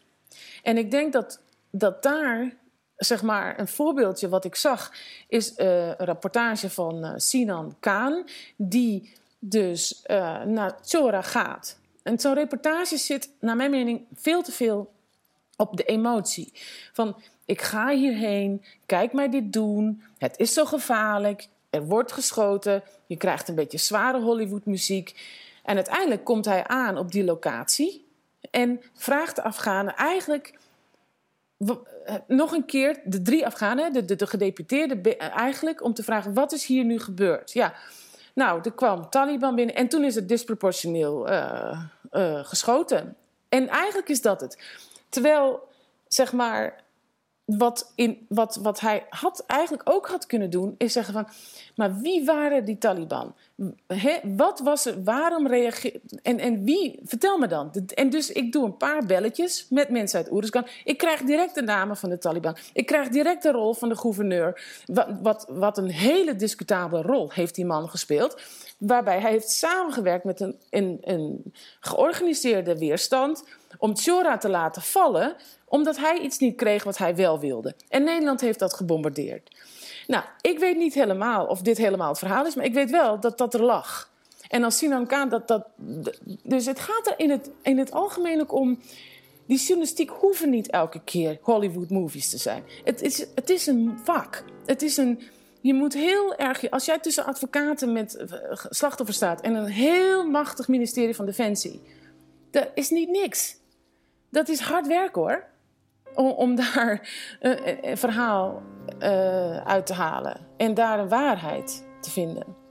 [0.63, 1.39] En ik denk dat,
[1.69, 2.53] dat daar,
[2.95, 4.91] zeg maar, een voorbeeldje wat ik zag,
[5.27, 8.23] is uh, een rapportage van uh, Sinan Kaan,
[8.55, 11.77] die dus uh, naar Chora gaat.
[12.03, 14.91] En zo'n reportage zit, naar mijn mening, veel te veel
[15.55, 16.51] op de emotie.
[16.93, 22.83] Van, ik ga hierheen, kijk mij dit doen, het is zo gevaarlijk, er wordt geschoten,
[23.05, 25.15] je krijgt een beetje zware Hollywoodmuziek.
[25.63, 28.02] En uiteindelijk komt hij aan op die locatie
[28.53, 30.59] en vraagt de Afghanen eigenlijk
[32.27, 36.51] nog een keer de drie Afghanen, de, de, de gedeputeerden eigenlijk, om te vragen: wat
[36.51, 37.51] is hier nu gebeurd?
[37.51, 37.73] Ja,
[38.33, 41.79] nou, er kwam Taliban binnen en toen is het disproportioneel uh,
[42.43, 43.15] geschoten.
[43.49, 44.63] En eigenlijk is dat het.
[45.09, 45.67] Terwijl,
[46.07, 46.82] zeg maar,
[47.45, 51.27] wat, in, wat, wat hij had, eigenlijk ook had kunnen doen, is zeggen van...
[51.75, 53.35] Maar wie waren die Taliban?
[54.23, 55.03] wat was er?
[55.03, 55.99] Waarom reageerde...
[56.21, 56.99] En, en wie?
[57.03, 57.71] Vertel me dan.
[57.95, 60.67] En dus ik doe een paar belletjes met mensen uit Oeruzgan.
[60.83, 62.57] Ik krijg direct de namen van de Taliban.
[62.73, 64.81] Ik krijg direct de rol van de gouverneur.
[64.85, 68.41] Wat, wat, wat een hele discutabele rol heeft die man gespeeld.
[68.77, 73.43] Waarbij hij heeft samengewerkt met een, een, een georganiseerde weerstand...
[73.77, 75.35] om Chora te laten vallen
[75.73, 77.75] omdat hij iets niet kreeg wat hij wel wilde.
[77.89, 79.55] En Nederland heeft dat gebombardeerd.
[80.07, 83.19] Nou, ik weet niet helemaal of dit helemaal het verhaal is, maar ik weet wel
[83.19, 84.11] dat dat er lag.
[84.49, 85.67] En als Sinan Kaan dat, dat.
[86.43, 88.79] Dus het gaat er in het, in het algemeen ook om.
[89.45, 92.63] Die journalistiek hoeven niet elke keer Hollywood movies te zijn.
[92.83, 94.43] Het is, het is een vak.
[94.65, 95.21] Het is een.
[95.61, 96.69] Je moet heel erg.
[96.69, 101.81] Als jij tussen advocaten met eh, slachtoffers staat en een heel machtig ministerie van Defensie.
[102.51, 103.55] Dat is niet niks.
[104.29, 105.51] Dat is hard werk hoor
[106.15, 107.09] om, daar
[107.39, 108.61] een, verhaal
[108.99, 112.61] uh, uit te halen en daar een waarheid te vinden.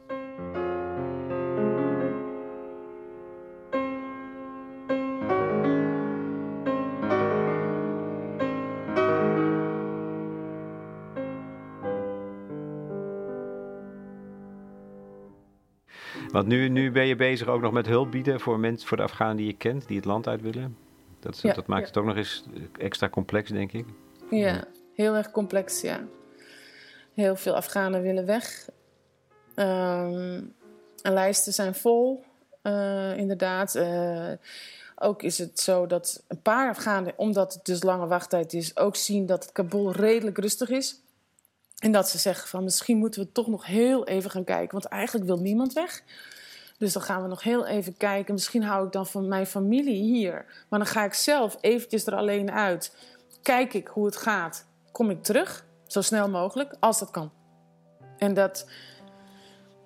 [16.33, 19.03] Want nu, nu ben je bezig ook nog met hulp bieden voor, mensen, voor de
[19.03, 20.77] Afghanen die je kent, die het land uit willen.
[21.23, 22.45] Dat, dat maakt het ook nog eens
[22.79, 23.87] extra complex, denk ik.
[24.31, 24.65] Ja,
[24.95, 26.05] heel erg complex, ja.
[27.15, 28.69] Heel veel Afghanen willen weg.
[29.57, 30.55] Um,
[31.03, 32.25] lijsten zijn vol,
[32.63, 33.75] uh, inderdaad.
[33.75, 34.33] Uh,
[34.97, 38.97] ook is het zo dat een paar Afghanen, omdat het dus lange wachttijd is, ook
[38.97, 41.01] zien dat het Kabul redelijk rustig is.
[41.79, 44.85] En dat ze zeggen van misschien moeten we toch nog heel even gaan kijken, want
[44.85, 46.03] eigenlijk wil niemand weg.
[46.83, 48.35] Dus dan gaan we nog heel even kijken.
[48.35, 50.65] Misschien hou ik dan van mijn familie hier.
[50.69, 52.97] Maar dan ga ik zelf eventjes er alleen uit.
[53.43, 54.67] Kijk ik hoe het gaat.
[54.93, 57.31] Kom ik terug, zo snel mogelijk, als dat kan.
[58.19, 58.71] En dat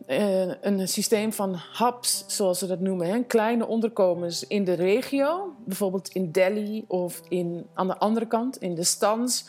[0.06, 5.54] uh, een systeem van hubs, zoals ze dat noemen, hè, kleine onderkomens in de regio,
[5.64, 9.48] bijvoorbeeld in Delhi of in, aan de andere kant, in de stans,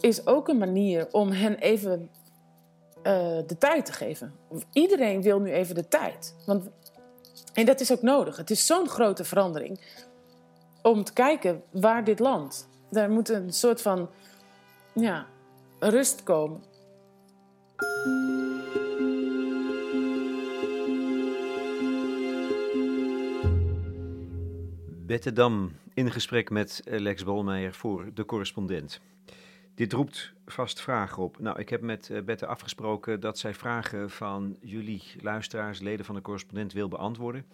[0.00, 2.10] is ook een manier om hen even
[3.02, 3.12] uh,
[3.46, 4.34] de tijd te geven.
[4.72, 6.34] Iedereen wil nu even de tijd.
[6.46, 6.68] Want,
[7.54, 8.36] en dat is ook nodig.
[8.36, 9.80] Het is zo'n grote verandering.
[10.82, 12.68] Om te kijken waar dit land.
[12.90, 14.10] Daar moet een soort van
[14.92, 15.26] ja,
[15.78, 16.62] rust komen.
[25.06, 29.00] Bette Dam in gesprek met Lex Bolmeijer voor de correspondent.
[29.78, 31.38] Dit roept vast vragen op.
[31.38, 36.14] Nou, ik heb met uh, Bette afgesproken dat zij vragen van jullie luisteraars, leden van
[36.14, 37.44] de correspondent, wil beantwoorden.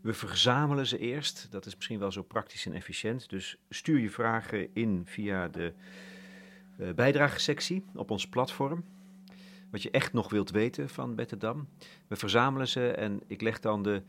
[0.00, 1.46] We verzamelen ze eerst.
[1.50, 3.28] Dat is misschien wel zo praktisch en efficiënt.
[3.28, 5.72] Dus stuur je vragen in via de
[6.78, 8.84] uh, bijdragesectie op ons platform.
[9.70, 11.68] Wat je echt nog wilt weten van Bette Dam.
[12.08, 14.02] We verzamelen ze en ik leg dan de,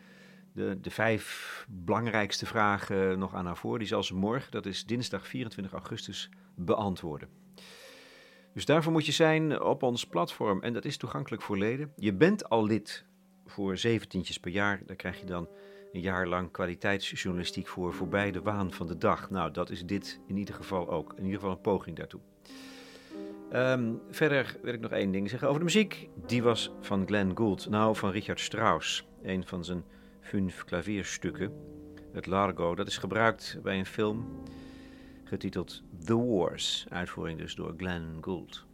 [0.53, 3.79] de, de vijf belangrijkste vragen nog aan haar voor.
[3.79, 7.42] Die zal ze morgen, dat is dinsdag 24 augustus, beantwoorden.
[8.53, 11.93] Dus daarvoor moet je zijn op ons platform en dat is toegankelijk voor leden.
[11.95, 13.05] Je bent al lid
[13.45, 14.81] voor zeventientjes per jaar.
[14.85, 15.47] Daar krijg je dan
[15.91, 19.29] een jaar lang kwaliteitsjournalistiek voor voorbij de waan van de dag.
[19.29, 21.13] Nou, dat is dit in ieder geval ook.
[21.17, 22.19] In ieder geval een poging daartoe.
[23.53, 26.09] Um, verder wil ik nog één ding zeggen over de muziek.
[26.25, 29.07] Die was van Glenn Gould, nou van Richard Strauss.
[29.23, 29.83] Een van zijn
[30.21, 31.51] vijf klavierstukken.
[32.13, 34.43] Het Largo, dat is gebruikt bij een film
[35.33, 38.65] getiteld The Wars, uitvoering dus door Glenn Gould.